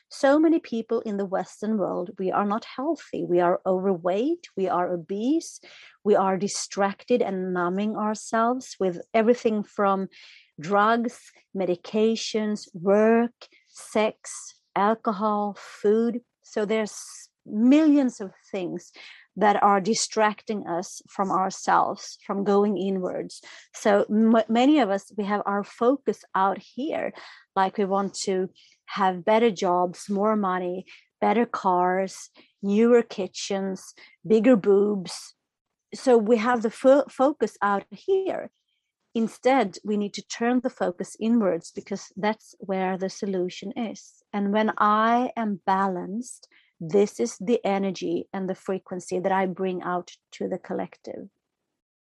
So 0.10 0.40
many 0.40 0.60
people 0.60 1.02
in 1.02 1.18
the 1.18 1.26
Western 1.26 1.78
world, 1.78 2.12
we 2.18 2.32
are 2.32 2.46
not 2.46 2.66
healthy. 2.66 3.24
We 3.24 3.40
are 3.40 3.62
overweight, 3.66 4.48
we 4.56 4.68
are 4.68 4.92
obese, 4.92 5.60
we 6.04 6.16
are 6.16 6.38
distracted 6.38 7.22
and 7.22 7.54
numbing 7.54 7.96
ourselves 7.96 8.76
with 8.80 9.02
everything 9.14 9.64
from 9.64 10.08
drugs, 10.60 11.20
medications, 11.56 12.68
work, 12.74 13.34
sex, 13.68 14.56
alcohol, 14.76 15.56
food. 15.60 16.22
So 16.44 16.66
there's 16.66 17.30
millions 17.46 18.22
of 18.22 18.32
things 18.52 18.92
that 19.36 19.62
are 19.64 19.82
distracting 19.82 20.68
us 20.68 21.02
from 21.10 21.32
ourselves 21.32 22.18
from 22.26 22.44
going 22.44 22.78
inwards 22.78 23.42
so 23.74 24.06
m- 24.10 24.44
many 24.48 24.80
of 24.80 24.90
us 24.90 25.12
we 25.18 25.24
have 25.24 25.42
our 25.46 25.64
focus 25.64 26.24
out 26.36 26.58
here 26.60 27.12
like 27.56 27.78
we 27.78 27.86
want 27.86 28.14
to 28.14 28.50
have 28.86 29.26
better 29.26 29.50
jobs 29.50 30.10
more 30.10 30.36
money 30.36 30.86
better 31.24 31.46
cars, 31.46 32.30
newer 32.62 33.02
kitchens, 33.02 33.94
bigger 34.28 34.58
boobs. 34.58 35.36
So 35.96 36.18
we 36.18 36.36
have 36.36 36.64
the 36.64 36.70
fo- 36.70 37.08
focus 37.10 37.56
out 37.62 37.86
here. 37.92 38.52
Instead, 39.16 39.78
we 39.86 39.96
need 39.96 40.14
to 40.16 40.28
turn 40.38 40.60
the 40.60 40.70
focus 40.70 41.16
inwards 41.22 41.72
because 41.72 42.12
that's 42.18 42.56
where 42.60 42.98
the 42.98 43.10
solution 43.10 43.72
is. 43.78 44.22
And 44.34 44.52
when 44.52 44.74
I 44.78 45.32
am 45.38 45.62
balanced, 45.66 46.50
this 46.80 47.20
is 47.20 47.38
the 47.40 47.60
energy 47.64 48.28
and 48.34 48.50
the 48.50 48.56
frequency 48.56 49.20
that 49.20 49.32
I 49.32 49.46
bring 49.46 49.82
out 49.84 50.12
to 50.34 50.48
the 50.48 50.58
collective. 50.58 51.30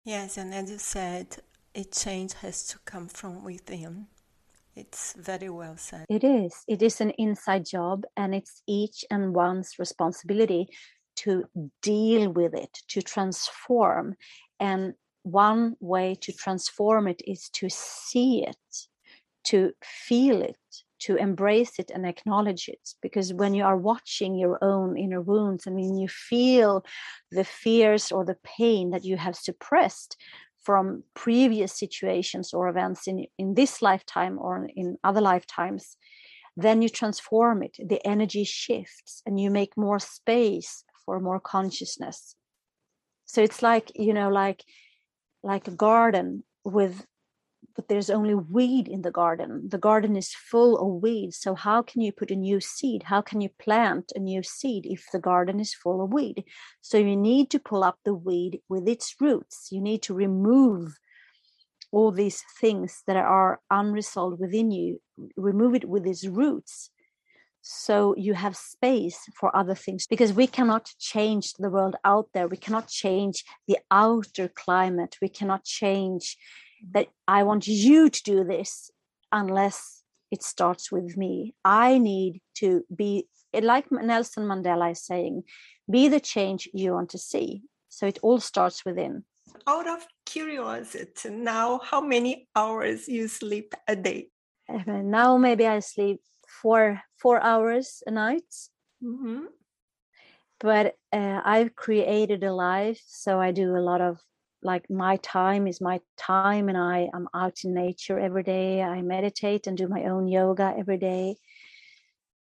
Yes, 0.03 0.37
and 0.37 0.53
as 0.53 0.69
you 0.69 0.77
said, 0.77 1.37
a 1.75 1.83
change 1.85 2.33
has 2.33 2.67
to 2.67 2.79
come 2.85 3.07
from 3.07 3.43
within. 3.43 4.07
It's 4.75 5.13
very 5.13 5.49
well 5.49 5.77
said. 5.77 6.05
It 6.09 6.23
is. 6.23 6.63
It 6.67 6.81
is 6.81 6.99
an 6.99 7.11
inside 7.11 7.65
job, 7.65 8.03
and 8.17 8.33
it's 8.33 8.61
each 8.67 9.05
and 9.11 9.33
one's 9.33 9.77
responsibility 9.77 10.67
to 11.17 11.45
deal 11.81 12.31
with 12.31 12.53
it, 12.55 12.79
to 12.89 13.01
transform. 13.01 14.15
And 14.59 14.93
one 15.21 15.75
way 15.79 16.15
to 16.21 16.33
transform 16.33 17.07
it 17.07 17.21
is 17.25 17.49
to 17.53 17.69
see 17.69 18.45
it, 18.45 18.87
to 19.45 19.73
feel 19.83 20.41
it, 20.41 20.57
to 21.05 21.15
embrace 21.15 21.79
it 21.79 21.91
and 21.93 22.05
acknowledge 22.05 22.67
it. 22.67 22.89
Because 23.01 23.33
when 23.33 23.53
you 23.53 23.63
are 23.63 23.77
watching 23.77 24.35
your 24.35 24.57
own 24.61 24.97
inner 24.97 25.21
wounds 25.21 25.65
and 25.65 25.75
when 25.75 25.97
you 25.97 26.07
feel 26.07 26.85
the 27.31 27.43
fears 27.43 28.11
or 28.11 28.25
the 28.25 28.37
pain 28.43 28.91
that 28.91 29.05
you 29.05 29.17
have 29.17 29.35
suppressed, 29.35 30.17
from 30.63 31.03
previous 31.13 31.77
situations 31.77 32.53
or 32.53 32.69
events 32.69 33.07
in, 33.07 33.25
in 33.37 33.53
this 33.53 33.81
lifetime 33.81 34.39
or 34.39 34.69
in 34.75 34.97
other 35.03 35.21
lifetimes, 35.21 35.97
then 36.55 36.81
you 36.81 36.89
transform 36.89 37.63
it. 37.63 37.75
The 37.77 38.05
energy 38.07 38.43
shifts 38.43 39.21
and 39.25 39.39
you 39.39 39.49
make 39.49 39.75
more 39.75 39.99
space 39.99 40.83
for 41.05 41.19
more 41.19 41.39
consciousness. 41.39 42.35
So 43.25 43.41
it's 43.41 43.61
like, 43.61 43.91
you 43.95 44.13
know, 44.13 44.29
like 44.29 44.63
like 45.43 45.67
a 45.67 45.71
garden 45.71 46.43
with 46.63 47.05
but 47.75 47.87
there's 47.87 48.09
only 48.09 48.35
weed 48.35 48.87
in 48.87 49.01
the 49.01 49.11
garden. 49.11 49.67
The 49.67 49.77
garden 49.77 50.15
is 50.15 50.33
full 50.33 50.77
of 50.77 51.01
weeds. 51.01 51.37
So, 51.37 51.55
how 51.55 51.81
can 51.81 52.01
you 52.01 52.11
put 52.11 52.31
a 52.31 52.35
new 52.35 52.59
seed? 52.59 53.03
How 53.03 53.21
can 53.21 53.41
you 53.41 53.49
plant 53.59 54.11
a 54.15 54.19
new 54.19 54.43
seed 54.43 54.85
if 54.85 55.05
the 55.11 55.19
garden 55.19 55.59
is 55.59 55.73
full 55.73 56.03
of 56.03 56.13
weed? 56.13 56.43
So, 56.81 56.97
you 56.97 57.15
need 57.15 57.49
to 57.51 57.59
pull 57.59 57.83
up 57.83 57.97
the 58.05 58.13
weed 58.13 58.61
with 58.69 58.87
its 58.87 59.15
roots. 59.19 59.69
You 59.71 59.81
need 59.81 60.01
to 60.03 60.13
remove 60.13 60.97
all 61.91 62.11
these 62.11 62.43
things 62.59 63.03
that 63.05 63.17
are 63.17 63.59
unresolved 63.69 64.39
within 64.39 64.71
you, 64.71 64.99
remove 65.37 65.75
it 65.75 65.87
with 65.87 66.05
its 66.07 66.25
roots. 66.25 66.89
So 67.61 68.13
you 68.17 68.33
have 68.33 68.57
space 68.57 69.19
for 69.39 69.55
other 69.55 69.75
things 69.75 70.05
because 70.05 70.33
we 70.33 70.47
cannot 70.47 70.91
change 70.99 71.53
the 71.53 71.69
world 71.69 71.95
out 72.03 72.27
there. 72.33 72.47
We 72.47 72.57
cannot 72.57 72.89
change 72.89 73.45
the 73.67 73.77
outer 73.89 74.49
climate. 74.49 75.15
We 75.21 75.29
cannot 75.29 75.63
change 75.63 76.35
that 76.91 77.07
I 77.27 77.43
want 77.43 77.67
you 77.67 78.09
to 78.09 78.23
do 78.23 78.43
this 78.43 78.91
unless 79.31 80.03
it 80.31 80.43
starts 80.43 80.91
with 80.91 81.15
me. 81.15 81.55
I 81.63 81.97
need 81.97 82.41
to 82.55 82.83
be, 82.95 83.27
like 83.53 83.91
Nelson 83.91 84.45
Mandela 84.45 84.91
is 84.91 85.05
saying, 85.05 85.43
be 85.89 86.07
the 86.07 86.19
change 86.19 86.69
you 86.73 86.93
want 86.93 87.09
to 87.11 87.17
see. 87.17 87.63
So 87.89 88.07
it 88.07 88.19
all 88.23 88.39
starts 88.39 88.83
within. 88.85 89.23
Out 89.67 89.87
of 89.87 90.07
curiosity, 90.25 91.29
now 91.29 91.79
how 91.83 92.01
many 92.01 92.47
hours 92.55 93.07
you 93.07 93.27
sleep 93.27 93.73
a 93.87 93.95
day? 93.95 94.29
now 94.87 95.37
maybe 95.37 95.67
I 95.67 95.79
sleep 95.79 96.21
four 96.61 97.01
four 97.21 97.41
hours 97.41 98.01
a 98.07 98.11
night. 98.11 98.51
Mm-hmm. 99.03 99.45
But 100.59 100.95
uh, 101.11 101.41
I've 101.43 101.75
created 101.75 102.43
a 102.43 102.53
life, 102.53 103.01
so 103.05 103.39
I 103.39 103.51
do 103.51 103.75
a 103.75 103.83
lot 103.83 104.01
of 104.01 104.19
like 104.63 104.89
my 104.89 105.17
time 105.17 105.67
is 105.67 105.81
my 105.81 105.99
time 106.17 106.69
and 106.69 106.77
i 106.77 107.09
am 107.13 107.27
out 107.33 107.63
in 107.63 107.73
nature 107.73 108.19
every 108.19 108.43
day. 108.43 108.81
I 108.81 109.01
meditate 109.01 109.67
and 109.67 109.77
do 109.77 109.87
my 109.87 110.05
own 110.05 110.27
yoga 110.27 110.73
every 110.77 110.97
day. 110.97 111.35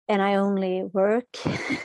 And 0.08 0.22
i 0.22 0.34
only 0.36 0.84
work. 0.84 1.36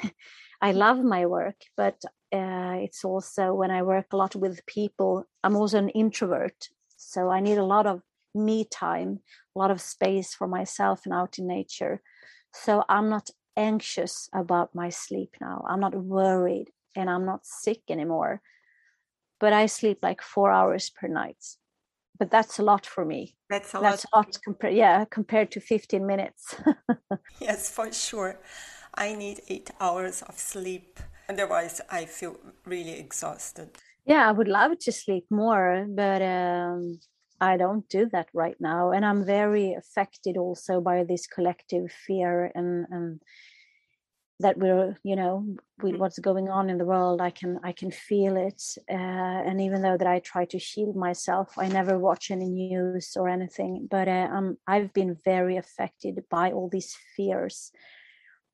I 0.62 0.72
love 0.72 1.04
my 1.04 1.26
work 1.26 1.60
but 1.76 2.02
uh, 2.34 2.76
it's 2.86 3.06
also 3.06 3.54
when 3.54 3.72
i 3.72 3.84
work 3.84 4.08
a 4.12 4.18
lot 4.18 4.36
with 4.36 4.66
people 4.66 5.26
i'm 5.44 5.56
also 5.56 5.78
an 5.78 5.90
introvert. 5.90 6.70
So 6.98 7.30
i 7.30 7.40
need 7.40 7.58
a 7.58 7.64
lot 7.76 7.88
of 7.88 8.02
me 8.34 8.66
time 8.66 9.20
a 9.56 9.60
lot 9.60 9.72
of 9.72 9.82
space 9.82 10.34
for 10.34 10.48
myself 10.48 11.06
and 11.06 11.14
out 11.14 11.40
in 11.40 11.48
nature. 11.48 12.02
So 12.54 12.84
i'm 12.90 13.10
not 13.10 13.30
anxious 13.56 14.30
about 14.34 14.76
my 14.76 14.90
sleep 14.90 15.36
now. 15.42 15.66
I'm 15.68 15.80
not 15.80 15.96
worried 15.96 16.70
and 16.96 17.10
i'm 17.10 17.26
not 17.26 17.46
sick 17.46 17.82
anymore 17.90 18.42
but 19.40 19.54
I 19.54 19.66
sleep 19.66 20.00
like 20.02 20.22
four 20.22 20.52
hours 20.52 20.90
per 20.90 21.08
night. 21.08 21.44
But 22.20 22.32
that's 22.32 22.58
a 22.60 22.64
lot 22.64 22.86
for 22.86 23.06
me. 23.06 23.36
That's 23.50 23.74
a 23.74 23.80
that's 23.80 24.06
lot. 24.12 24.26
lot 24.26 24.38
compared, 24.44 24.74
yeah, 24.74 25.06
compared 25.06 25.52
to 25.52 25.60
15 25.60 26.06
minutes. 26.06 26.56
yes, 27.40 27.70
for 27.70 27.92
sure. 27.92 28.40
I 28.96 29.14
need 29.14 29.42
eight 29.48 29.70
hours 29.80 30.24
of 30.24 30.40
sleep. 30.40 31.00
Otherwise, 31.30 31.82
I 31.90 32.06
feel 32.06 32.38
really 32.66 32.98
exhausted. 33.00 33.70
Yeah, 34.06 34.28
I 34.28 34.32
would 34.32 34.48
love 34.48 34.80
to 34.80 34.92
sleep 34.92 35.26
more, 35.30 35.86
but 35.90 36.22
um, 36.22 37.00
I 37.40 37.58
don't 37.58 37.88
do 37.90 38.10
that 38.14 38.30
right 38.34 38.56
now. 38.60 38.92
And 38.92 39.06
I'm 39.06 39.26
very 39.26 39.74
affected 39.74 40.38
also 40.38 40.82
by 40.82 41.04
this 41.04 41.28
collective 41.28 41.92
fear 41.92 42.52
and, 42.56 42.88
and 42.90 43.22
that 44.40 44.58
we're 44.58 44.96
you 45.04 45.16
know 45.16 45.46
with 45.82 45.96
mm. 45.96 45.98
what's 45.98 46.20
going 46.20 46.50
on 46.50 46.70
in 46.70 46.78
the 46.78 46.86
world 46.86 47.22
i 47.22 47.30
can 47.30 47.60
i 47.64 47.72
can 47.72 47.90
feel 47.90 48.38
it 48.38 48.62
uh, 48.90 49.40
and 49.48 49.60
even 49.60 49.82
though 49.82 49.98
that 49.98 50.08
i 50.08 50.20
try 50.20 50.46
to 50.46 50.60
shield 50.60 50.96
myself 50.96 51.58
i 51.58 51.68
never 51.68 51.98
watch 51.98 52.30
any 52.30 52.50
news 52.50 53.16
or 53.16 53.28
anything 53.28 53.88
but 53.90 54.08
uh, 54.08 54.28
um, 54.32 54.58
i've 54.68 54.94
been 54.94 55.18
very 55.26 55.58
affected 55.58 56.24
by 56.30 56.52
all 56.52 56.70
these 56.70 56.96
fears 57.16 57.72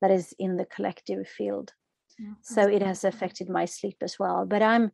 that 0.00 0.10
is 0.10 0.34
in 0.38 0.56
the 0.56 0.64
collective 0.66 1.28
field 1.28 1.72
mm-hmm. 2.20 2.32
so 2.42 2.62
it 2.62 2.82
has 2.82 3.04
affected 3.04 3.48
my 3.48 3.64
sleep 3.64 3.96
as 4.00 4.18
well 4.18 4.46
but 4.46 4.62
i'm 4.62 4.90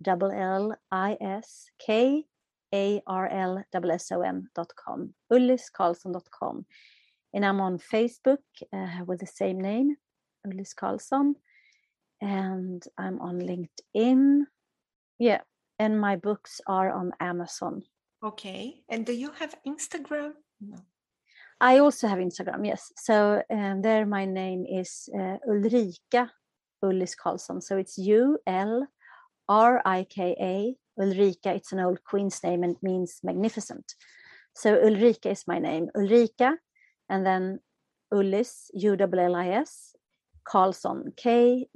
L 0.06 0.32
L 0.32 0.76
I 0.92 1.18
S 1.20 1.72
K 1.80 2.26
A 2.74 3.02
R 3.08 3.28
L 3.28 3.64
S 3.74 4.12
O 4.12 4.22
N.com. 4.22 5.16
Ulliskarlsson.com 5.32 6.66
and 7.34 7.46
I'm 7.46 7.62
on 7.62 7.78
Facebook 7.78 8.44
uh, 8.74 9.04
with 9.06 9.20
the 9.20 9.28
same 9.28 9.60
name, 9.60 9.96
Ullis 10.46 10.74
Karlsson, 10.74 11.34
and 12.22 12.84
I'm 12.98 13.20
on 13.22 13.40
LinkedIn. 13.40 14.42
Yeah, 15.20 15.42
and 15.80 16.00
my 16.00 16.16
books 16.16 16.62
are 16.68 16.92
on 16.92 17.12
Amazon. 17.20 17.84
Okay, 18.24 18.82
and 18.90 19.06
do 19.06 19.14
you 19.14 19.32
have 19.40 19.56
Instagram? 19.66 20.34
No. 20.60 20.78
I 21.60 21.80
also 21.80 22.08
have 22.08 22.20
Instagram, 22.20 22.66
yes. 22.66 22.92
So 22.98 23.42
um, 23.50 23.82
there, 23.82 24.06
my 24.06 24.26
name 24.26 24.66
is 24.70 25.10
uh, 25.18 25.38
Ulrika 25.48 26.32
Ullis 26.84 27.16
Karlsson. 27.16 27.62
So 27.62 27.78
it's 27.78 27.98
U 27.98 28.38
L 28.46 28.88
R 29.50 29.82
I 29.86 30.06
K 30.10 30.36
A. 30.40 30.76
Ulrika, 31.02 31.54
it's 31.54 31.72
an 31.72 31.80
old 31.80 32.04
queen's 32.04 32.44
name 32.44 32.64
and 32.64 32.76
means 32.82 33.20
magnificent. 33.24 33.96
So 34.56 34.76
Ulrika 34.76 35.30
is 35.30 35.44
my 35.48 35.60
name. 35.60 35.90
Ulrika 35.96 36.58
and 37.10 37.26
then 37.26 37.60
Ullis, 38.14 38.70
U-L-L-I-S, 38.74 39.96
Karlsson, 40.48 41.16
K-A-R-L-S-O-N 41.18 41.68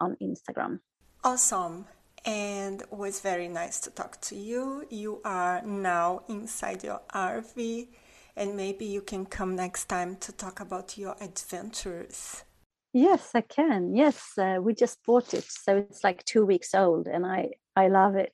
on 0.00 0.16
Instagram. 0.20 0.80
Awesome. 1.22 1.86
And 2.26 2.82
it 2.82 2.92
was 2.92 3.20
very 3.20 3.48
nice 3.48 3.78
to 3.80 3.90
talk 3.90 4.20
to 4.22 4.34
you. 4.34 4.86
You 4.90 5.20
are 5.24 5.62
now 5.62 6.22
inside 6.28 6.82
your 6.82 7.02
RV, 7.14 7.88
and 8.36 8.56
maybe 8.56 8.86
you 8.86 9.02
can 9.02 9.26
come 9.26 9.54
next 9.54 9.84
time 9.84 10.16
to 10.16 10.32
talk 10.32 10.60
about 10.60 10.96
your 10.98 11.14
adventures. 11.20 12.44
Yes, 12.92 13.30
I 13.34 13.42
can. 13.42 13.94
Yes, 13.94 14.38
uh, 14.38 14.58
we 14.60 14.72
just 14.74 15.04
bought 15.04 15.34
it, 15.34 15.44
so 15.44 15.76
it's 15.76 16.02
like 16.04 16.24
two 16.24 16.46
weeks 16.46 16.74
old, 16.74 17.08
and 17.08 17.26
I 17.26 17.50
I 17.76 17.88
love 17.88 18.14
it. 18.16 18.32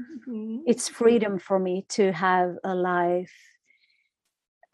Mm-hmm. 0.00 0.60
It's 0.66 0.88
freedom 0.88 1.38
for 1.38 1.58
me 1.58 1.84
to 1.90 2.12
have 2.12 2.56
a 2.64 2.74
life 2.74 3.32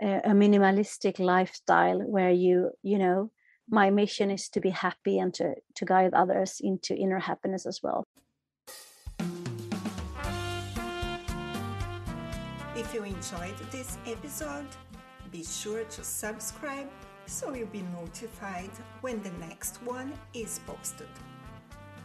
a 0.00 0.30
minimalistic 0.30 1.18
lifestyle 1.18 2.00
where 2.00 2.30
you 2.30 2.70
you 2.82 2.98
know 2.98 3.30
my 3.68 3.90
mission 3.90 4.30
is 4.30 4.48
to 4.48 4.60
be 4.60 4.70
happy 4.70 5.18
and 5.18 5.32
to 5.34 5.54
to 5.74 5.84
guide 5.84 6.12
others 6.14 6.60
into 6.60 6.94
inner 6.94 7.20
happiness 7.20 7.64
as 7.66 7.80
well 7.82 8.04
If 12.76 12.92
you 12.92 13.04
enjoyed 13.04 13.56
this 13.70 13.98
episode, 14.04 14.66
be 15.30 15.44
sure 15.44 15.84
to 15.84 16.02
subscribe 16.02 16.88
so 17.24 17.54
you'll 17.54 17.68
be 17.68 17.84
notified 17.96 18.70
when 19.00 19.22
the 19.22 19.30
next 19.38 19.80
one 19.84 20.12
is 20.34 20.60
posted. 20.66 21.08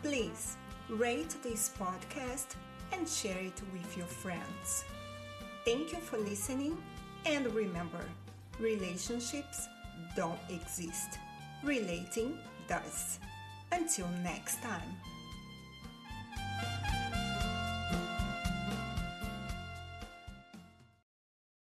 Please 0.04 0.58
rate 0.88 1.36
this 1.42 1.72
podcast 1.78 2.56
and 2.92 3.10
share 3.10 3.40
it 3.40 3.60
with 3.74 3.98
your 3.98 4.06
friends. 4.06 4.86
Thank 5.66 5.92
you 5.92 6.00
for 6.00 6.18
listening, 6.18 6.78
and 7.26 7.46
remember 7.54 8.04
relationships 8.60 9.68
don't 10.16 10.40
exist, 10.50 11.20
relating 11.64 12.38
does. 12.68 13.20
Until 13.72 14.08
next 14.24 14.62
time. 14.62 14.96